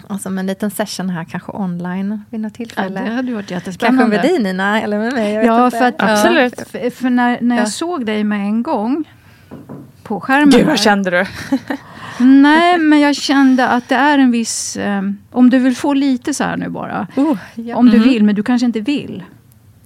alltså 0.06 0.28
en 0.28 0.46
liten 0.46 0.70
session 0.70 1.10
här, 1.10 1.24
kanske 1.24 1.52
online 1.52 2.24
vid 2.30 2.40
något 2.40 2.52
Ja, 2.52 2.56
tillfälle. 2.64 3.00
det 3.00 3.10
hade 3.10 3.34
varit 3.34 3.48
Kanske 3.48 3.54
jättespännande. 3.54 4.06
med 4.16 4.22
dig 4.22 4.38
Nina, 4.38 4.82
eller 4.82 4.98
med 4.98 5.12
mig. 5.12 5.32
Ja, 5.34 5.70
för 5.70 5.82
att, 5.84 5.94
Absolut. 5.98 6.68
För, 6.68 6.90
för 6.90 7.10
när, 7.10 7.38
när 7.40 7.56
jag 7.56 7.62
Ja. 7.64 7.70
såg 7.70 8.06
dig 8.06 8.24
med 8.24 8.38
en 8.40 8.62
gång 8.62 9.04
på 10.08 10.20
skärmen. 10.20 10.50
Gud, 10.50 10.66
vad 10.66 10.78
kände 10.78 11.10
du? 11.10 11.26
Nej, 12.24 12.78
men 12.78 13.00
jag 13.00 13.16
kände 13.16 13.68
att 13.68 13.88
det 13.88 13.94
är 13.94 14.18
en 14.18 14.30
viss... 14.30 14.76
Eh, 14.76 15.02
om 15.30 15.50
du 15.50 15.58
vill 15.58 15.76
få 15.76 15.94
lite 15.94 16.34
så 16.34 16.44
här 16.44 16.56
nu 16.56 16.68
bara. 16.68 17.06
Oh, 17.16 17.38
ja. 17.54 17.76
Om 17.76 17.90
du 17.90 17.98
vill, 17.98 18.24
men 18.24 18.34
du 18.34 18.42
kanske 18.42 18.66
inte 18.66 18.80
vill. 18.80 19.24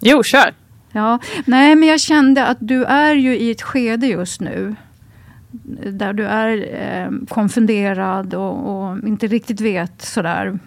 Jo, 0.00 0.22
kör. 0.22 0.54
Ja, 0.92 1.18
nej 1.44 1.76
men 1.76 1.88
jag 1.88 2.00
kände 2.00 2.46
att 2.46 2.56
du 2.60 2.84
är 2.84 3.14
ju 3.14 3.38
i 3.38 3.50
ett 3.50 3.62
skede 3.62 4.06
just 4.06 4.40
nu. 4.40 4.74
Där 5.86 6.12
du 6.12 6.26
är 6.26 6.66
eh, 6.80 7.26
konfunderad 7.28 8.34
och, 8.34 8.88
och, 8.88 9.08
inte 9.08 9.26
riktigt 9.26 9.60
vet 9.60 10.02
sådär 10.02 10.58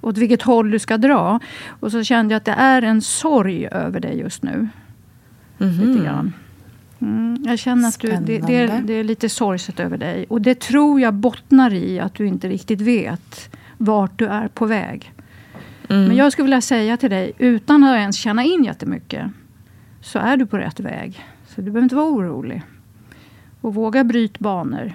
åt 0.00 0.18
vilket 0.18 0.42
håll 0.42 0.70
du 0.70 0.78
ska 0.78 0.96
dra. 0.96 1.40
Och 1.80 1.92
så 1.92 2.04
kände 2.04 2.34
jag 2.34 2.36
att 2.36 2.44
det 2.44 2.56
är 2.58 2.82
en 2.82 3.02
sorg 3.02 3.68
över 3.72 4.00
dig 4.00 4.18
just 4.18 4.42
nu. 4.42 4.68
Mm 5.60 5.72
-hmm. 5.72 5.86
Lite 5.86 6.04
grann. 6.04 6.32
Mm, 7.00 7.42
jag 7.46 7.58
känner 7.58 7.88
att 7.88 8.00
du, 8.00 8.08
det, 8.08 8.38
det, 8.38 8.56
är, 8.56 8.82
det 8.82 8.92
är 8.92 9.04
lite 9.04 9.28
sorgset 9.28 9.80
över 9.80 9.98
dig. 9.98 10.26
Och 10.28 10.40
det 10.40 10.60
tror 10.60 11.00
jag 11.00 11.14
bottnar 11.14 11.74
i 11.74 12.00
att 12.00 12.14
du 12.14 12.26
inte 12.26 12.48
riktigt 12.48 12.80
vet 12.80 13.56
vart 13.78 14.18
du 14.18 14.26
är 14.26 14.48
på 14.48 14.66
väg. 14.66 15.12
Mm. 15.88 16.04
Men 16.04 16.16
jag 16.16 16.32
skulle 16.32 16.44
vilja 16.44 16.60
säga 16.60 16.96
till 16.96 17.10
dig, 17.10 17.32
utan 17.38 17.84
att 17.84 17.96
ens 17.96 18.16
känna 18.16 18.44
in 18.44 18.64
jättemycket, 18.64 19.30
så 20.00 20.18
är 20.18 20.36
du 20.36 20.46
på 20.46 20.58
rätt 20.58 20.80
väg. 20.80 21.24
Så 21.48 21.60
du 21.60 21.62
behöver 21.62 21.82
inte 21.82 21.96
vara 21.96 22.06
orolig. 22.06 22.62
Och 23.60 23.74
våga 23.74 24.04
bryta 24.04 24.36
banor. 24.38 24.94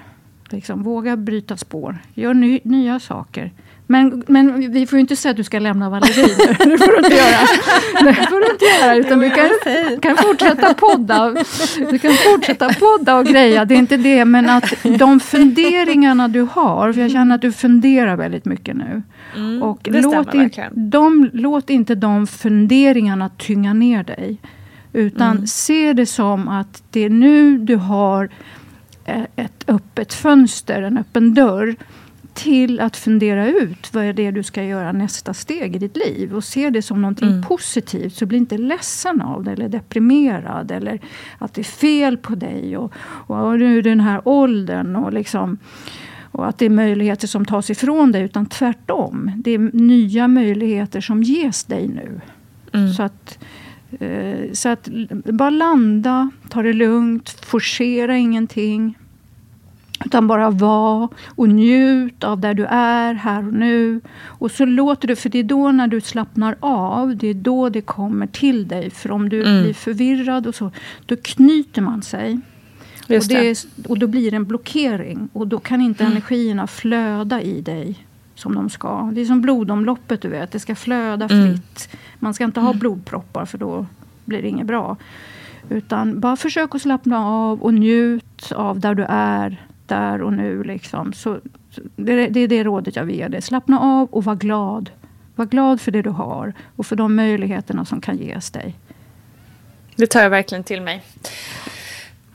Liksom, 0.49 0.84
våga 0.84 1.17
bryta 1.17 1.58
spår. 1.58 1.97
Gör 2.13 2.34
ny, 2.34 2.60
nya 2.63 2.99
saker. 2.99 3.51
Men, 3.88 4.23
men 4.27 4.71
vi 4.71 4.88
får 4.88 4.97
ju 4.97 5.01
inte 5.01 5.15
säga 5.15 5.31
att 5.31 5.38
du 5.38 5.43
ska 5.43 5.60
lämna 5.60 5.89
Valerie 5.89 6.25
Det 6.47 6.77
får 6.77 6.91
du 6.91 6.97
inte 6.97 7.15
göra. 7.15 7.39
Det 8.03 8.13
får 8.13 8.39
du 8.39 8.51
inte 8.51 8.65
göra. 8.65 8.95
Utan 8.95 9.19
du 9.19 9.29
kan, 9.29 9.49
kan 10.01 10.17
fortsätta 10.17 10.73
podda. 10.73 11.36
Du 11.91 11.99
kan 11.99 12.13
fortsätta 12.13 12.73
podda 12.73 13.15
och 13.15 13.25
greja. 13.25 13.65
Det 13.65 13.75
är 13.75 13.79
inte 13.79 13.97
det. 13.97 14.25
Men 14.25 14.49
att 14.49 14.73
de 14.99 15.19
funderingarna 15.19 16.27
du 16.27 16.41
har. 16.41 16.93
För 16.93 17.01
jag 17.01 17.12
känner 17.12 17.36
att 17.36 17.41
du 17.41 17.51
funderar 17.51 18.15
väldigt 18.15 18.45
mycket 18.45 18.75
nu. 18.75 19.03
Mm, 19.36 19.63
och 19.63 19.79
låt, 19.91 20.34
in, 20.34 20.51
de, 20.71 21.29
låt 21.34 21.69
inte 21.69 21.95
de 21.95 22.27
funderingarna 22.27 23.29
tynga 23.29 23.73
ner 23.73 24.03
dig. 24.03 24.38
Utan 24.93 25.31
mm. 25.31 25.47
se 25.47 25.93
det 25.93 26.05
som 26.05 26.47
att 26.47 26.84
det 26.91 27.05
är 27.05 27.10
nu 27.10 27.58
du 27.58 27.75
har 27.75 28.29
ett 29.35 29.63
öppet 29.67 30.13
fönster, 30.13 30.81
en 30.81 30.97
öppen 30.97 31.33
dörr 31.33 31.75
till 32.35 32.79
att 32.79 32.97
fundera 32.97 33.47
ut 33.47 33.93
vad 33.93 34.03
är 34.03 34.13
det 34.13 34.31
du 34.31 34.43
ska 34.43 34.63
göra 34.63 34.91
nästa 34.91 35.33
steg 35.33 35.75
i 35.75 35.79
ditt 35.79 35.97
liv. 35.97 36.35
Och 36.35 36.43
se 36.43 36.69
det 36.69 36.81
som 36.81 37.01
någonting 37.01 37.27
mm. 37.27 37.43
positivt. 37.43 38.13
Så 38.13 38.25
bli 38.25 38.37
inte 38.37 38.57
ledsen 38.57 39.21
av 39.21 39.43
det 39.43 39.51
eller 39.51 39.69
deprimerad. 39.69 40.71
Eller 40.71 40.99
att 41.37 41.53
det 41.53 41.61
är 41.61 41.63
fel 41.63 42.17
på 42.17 42.35
dig. 42.35 42.77
Och, 42.77 42.93
och 43.27 43.59
nu 43.59 43.81
den 43.81 43.99
här 43.99 44.21
åldern. 44.25 44.95
Och, 44.95 45.13
liksom, 45.13 45.57
och 46.31 46.47
att 46.47 46.57
det 46.57 46.65
är 46.65 46.69
möjligheter 46.69 47.27
som 47.27 47.45
tas 47.45 47.69
ifrån 47.69 48.11
dig. 48.11 48.21
Utan 48.21 48.45
tvärtom. 48.45 49.31
Det 49.35 49.51
är 49.51 49.59
nya 49.73 50.27
möjligheter 50.27 51.01
som 51.01 51.23
ges 51.23 51.63
dig 51.63 51.87
nu. 51.87 52.21
Mm. 52.73 52.93
Så 52.93 53.03
att 53.03 53.39
eh, 53.41 53.47
så 54.53 54.69
att 54.69 54.89
bara 55.25 55.49
landa, 55.49 56.29
ta 56.49 56.61
det 56.61 56.73
lugnt, 56.73 57.29
forcera 57.29 58.17
ingenting. 58.17 58.97
Utan 60.05 60.27
bara 60.27 60.49
var 60.49 61.09
och 61.25 61.49
njut 61.49 62.23
av 62.23 62.39
där 62.39 62.53
du 62.53 62.65
är 62.65 63.13
här 63.13 63.47
och 63.47 63.53
nu. 63.53 64.01
Och 64.23 64.51
så 64.51 64.65
låter 64.65 65.07
du, 65.07 65.15
för 65.15 65.29
det 65.29 65.39
är 65.39 65.43
då 65.43 65.71
när 65.71 65.87
du 65.87 66.01
slappnar 66.01 66.55
av, 66.59 67.17
det 67.17 67.27
är 67.27 67.33
då 67.33 67.69
det 67.69 67.81
kommer 67.81 68.27
till 68.27 68.67
dig. 68.67 68.89
För 68.89 69.11
om 69.11 69.29
du 69.29 69.41
mm. 69.41 69.63
blir 69.63 69.73
förvirrad 69.73 70.47
och 70.47 70.55
så, 70.55 70.71
då 71.05 71.15
knyter 71.15 71.81
man 71.81 72.01
sig. 72.01 72.39
Och, 73.01 73.27
det 73.27 73.49
är, 73.49 73.57
och 73.87 73.99
då 73.99 74.07
blir 74.07 74.31
det 74.31 74.37
en 74.37 74.45
blockering. 74.45 75.29
Och 75.33 75.47
då 75.47 75.59
kan 75.59 75.81
inte 75.81 76.03
mm. 76.03 76.11
energierna 76.11 76.67
flöda 76.67 77.41
i 77.41 77.61
dig 77.61 78.05
som 78.35 78.55
de 78.55 78.69
ska. 78.69 79.11
Det 79.13 79.21
är 79.21 79.25
som 79.25 79.41
blodomloppet, 79.41 80.21
du 80.21 80.27
vet. 80.27 80.51
Det 80.51 80.59
ska 80.59 80.75
flöda 80.75 81.25
mm. 81.25 81.47
fritt. 81.47 81.89
Man 82.19 82.33
ska 82.33 82.43
inte 82.43 82.59
ha 82.59 82.69
mm. 82.69 82.79
blodproppar, 82.79 83.45
för 83.45 83.57
då 83.57 83.85
blir 84.25 84.41
det 84.41 84.47
inget 84.47 84.67
bra. 84.67 84.97
Utan 85.69 86.19
bara 86.19 86.35
försök 86.35 86.75
att 86.75 86.81
slappna 86.81 87.25
av 87.25 87.61
och 87.61 87.73
njut 87.73 88.51
av 88.51 88.79
där 88.79 88.95
du 88.95 89.05
är 89.09 89.65
där 89.85 90.21
och 90.21 90.33
nu. 90.33 90.63
Liksom. 90.63 91.13
Så, 91.13 91.39
det, 91.95 92.27
det 92.27 92.39
är 92.39 92.47
det 92.47 92.63
rådet 92.63 92.95
jag 92.95 93.03
vill 93.03 93.15
ge 93.15 93.27
dig. 93.27 93.41
Slappna 93.41 93.79
av 93.79 94.07
och 94.11 94.23
var 94.23 94.35
glad. 94.35 94.89
Var 95.35 95.45
glad 95.45 95.81
för 95.81 95.91
det 95.91 96.01
du 96.01 96.09
har 96.09 96.53
och 96.75 96.85
för 96.85 96.95
de 96.95 97.15
möjligheterna 97.15 97.85
som 97.85 98.01
kan 98.01 98.17
ges 98.17 98.51
dig. 98.51 98.75
Det 99.95 100.07
tar 100.07 100.21
jag 100.21 100.29
verkligen 100.29 100.63
till 100.63 100.81
mig. 100.81 101.03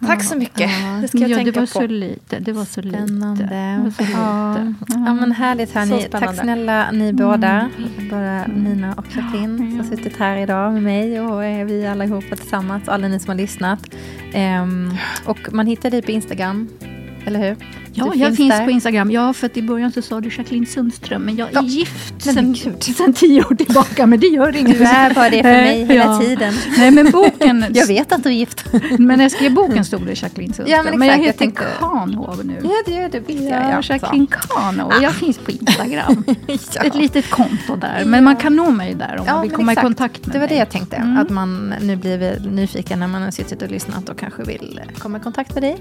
Tack 0.06 0.24
så 0.24 0.36
mycket. 0.36 0.70
Ja, 0.70 0.98
det 1.02 1.08
ska 1.08 1.18
jag 1.18 1.30
ja, 1.30 1.36
tänka 1.36 1.52
det 1.52 1.60
var 1.60 1.66
på. 1.66 1.72
Så 1.72 1.86
lite. 1.86 2.38
Det 2.38 2.52
var 2.52 2.64
så 2.64 2.82
spännande. 2.82 3.42
lite. 3.84 4.04
Så 4.04 4.12
ja. 4.12 4.56
Lite. 4.58 4.74
ja, 4.88 5.14
men 5.14 5.32
härligt 5.32 5.74
hörni. 5.74 6.08
Tack 6.10 6.36
snälla 6.36 6.90
ni 6.90 7.12
båda. 7.12 7.70
Mm. 7.78 8.08
Både 8.10 8.46
Nina 8.46 8.94
och 8.94 9.04
Katrin 9.04 9.58
som 9.58 9.76
har 9.76 9.84
suttit 9.84 10.16
här 10.16 10.36
idag 10.36 10.72
med 10.72 10.82
mig 10.82 11.20
och 11.20 11.42
vi 11.42 11.86
allihopa 11.86 12.36
tillsammans. 12.36 12.88
Alla 12.88 13.08
ni 13.08 13.18
som 13.18 13.28
har 13.28 13.36
lyssnat. 13.36 13.94
Um, 14.62 14.96
och 15.24 15.52
man 15.52 15.66
hittar 15.66 15.90
dig 15.90 16.02
på 16.02 16.10
Instagram 16.10 16.68
eller 17.26 17.40
hur? 17.40 17.56
Ja, 17.92 18.11
du 18.12 18.18
jag 18.18 18.37
finns, 18.37 18.37
finns 18.37 18.64
på 18.64 18.70
Instagram. 18.70 19.11
Ja, 19.11 19.33
för 19.33 19.46
att 19.46 19.57
i 19.57 19.62
början 19.62 19.92
så 19.92 20.03
sa 20.03 20.20
du 20.20 20.29
Jacqueline 20.29 20.66
Sundström, 20.66 21.22
men 21.22 21.37
jag 21.37 21.48
är 21.48 21.55
ja, 21.55 21.62
gift 21.62 22.14
sen, 22.18 22.55
sen 22.96 23.12
tio 23.12 23.44
år 23.44 23.55
tillbaka, 23.55 24.07
men 24.07 24.20
det 24.20 24.26
gör 24.26 24.57
inget. 24.57 24.79
Du 24.79 24.85
är 24.85 25.14
bara 25.14 25.31
det 25.31 25.42
för 25.42 25.50
mig 25.50 25.85
hela 25.85 26.05
ja. 26.05 26.20
tiden. 26.20 26.55
Nej, 26.79 26.90
men 26.90 27.11
boken... 27.11 27.64
jag 27.74 27.87
vet 27.87 28.12
att 28.12 28.22
du 28.22 28.29
är 28.29 28.35
gift. 28.35 28.64
men 28.98 29.07
när 29.07 29.22
jag 29.22 29.33
skrev 29.33 29.55
boken 29.55 29.85
stod 29.85 30.07
det 30.07 30.22
Jacqueline 30.22 30.53
Sundström. 30.53 30.68
Ja, 30.68 30.76
men, 30.76 30.87
exakt, 30.87 30.98
men 30.98 31.09
jag 31.09 31.14
heter 31.14 31.26
jag 31.26 31.37
tänkte... 31.37 31.64
Kahnhov 31.79 32.46
nu. 32.46 32.61
Ja, 32.62 32.70
det, 32.87 33.09
det 33.09 33.20
vet 33.20 33.40
jag. 33.40 33.62
Ja, 33.62 33.83
Jacqueline 33.83 34.26
Kahnhov. 34.26 34.88
Och 34.88 35.03
jag 35.03 35.14
finns 35.14 35.38
på 35.38 35.50
Instagram. 35.50 36.24
ja. 36.46 36.83
Ett 36.83 36.94
litet 36.94 37.31
konto 37.31 37.76
där. 37.76 38.05
Men 38.05 38.24
man 38.24 38.37
kan 38.37 38.57
nå 38.57 38.70
mig 38.70 38.94
där 38.94 39.18
om 39.18 39.26
man 39.26 39.42
vill 39.42 39.50
komma 39.50 39.72
exakt. 39.72 39.85
i 39.85 39.87
kontakt 39.87 40.26
med 40.26 40.35
Det 40.35 40.38
var 40.38 40.46
mig. 40.46 40.55
det 40.55 40.59
jag 40.59 40.70
tänkte. 40.70 40.96
Mm. 40.96 41.18
Att 41.18 41.31
man 41.31 41.74
nu 41.81 41.96
blir 41.96 42.40
nyfiken 42.40 43.00
när 43.00 43.07
man 43.07 43.22
har 43.22 43.31
suttit 43.31 43.62
och 43.62 43.70
lyssnat 43.70 44.09
och 44.09 44.18
kanske 44.18 44.42
vill 44.42 44.81
komma 44.98 45.18
i 45.18 45.20
kontakt 45.20 45.55
med 45.55 45.62
dig. 45.62 45.76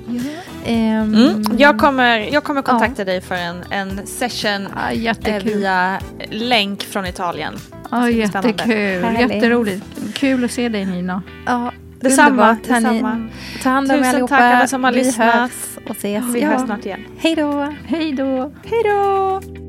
Mm. 0.66 1.16
Mm. 1.16 1.44
Jag 1.58 1.80
kommer 1.80 1.99
kommer, 2.00 2.34
jag 2.34 2.44
kommer 2.44 2.62
kontakta 2.62 3.02
ja. 3.02 3.06
dig 3.06 3.22
för 3.22 3.36
en, 3.36 3.64
en 3.70 4.08
session 4.08 4.68
ja, 4.94 5.14
eh, 5.24 5.44
via 5.44 6.00
länk 6.30 6.84
från 6.84 7.06
Italien. 7.06 7.56
Ja, 7.92 8.10
jättekul. 8.10 9.04
Härligt. 9.04 9.36
Jätteroligt. 9.36 9.86
Kul 10.14 10.46
att 10.46 10.52
se 10.52 10.70
dig 10.70 10.86
Nina. 10.86 11.24
Ja, 11.46 11.72
detsamma. 12.00 12.58
detsamma. 12.68 13.30
Ta 13.64 13.70
hand 13.70 13.92
om 13.92 13.98
er 13.98 14.10
allihopa. 14.10 14.38
tack 14.38 14.56
alla 14.56 14.68
som 14.68 14.84
har 14.84 14.92
vi 14.92 14.98
lyssnat. 14.98 15.36
Hörs 15.36 15.78
och 15.90 15.96
ses. 15.96 16.26
Vi 16.26 16.42
ja. 16.42 16.48
hörs 16.48 16.62
snart 16.62 16.86
igen. 16.86 17.06
Hej 17.18 17.36
då. 17.36 17.74
Hej 17.86 18.12
då. 18.12 18.52
Hej 18.64 18.84
då. 18.84 19.69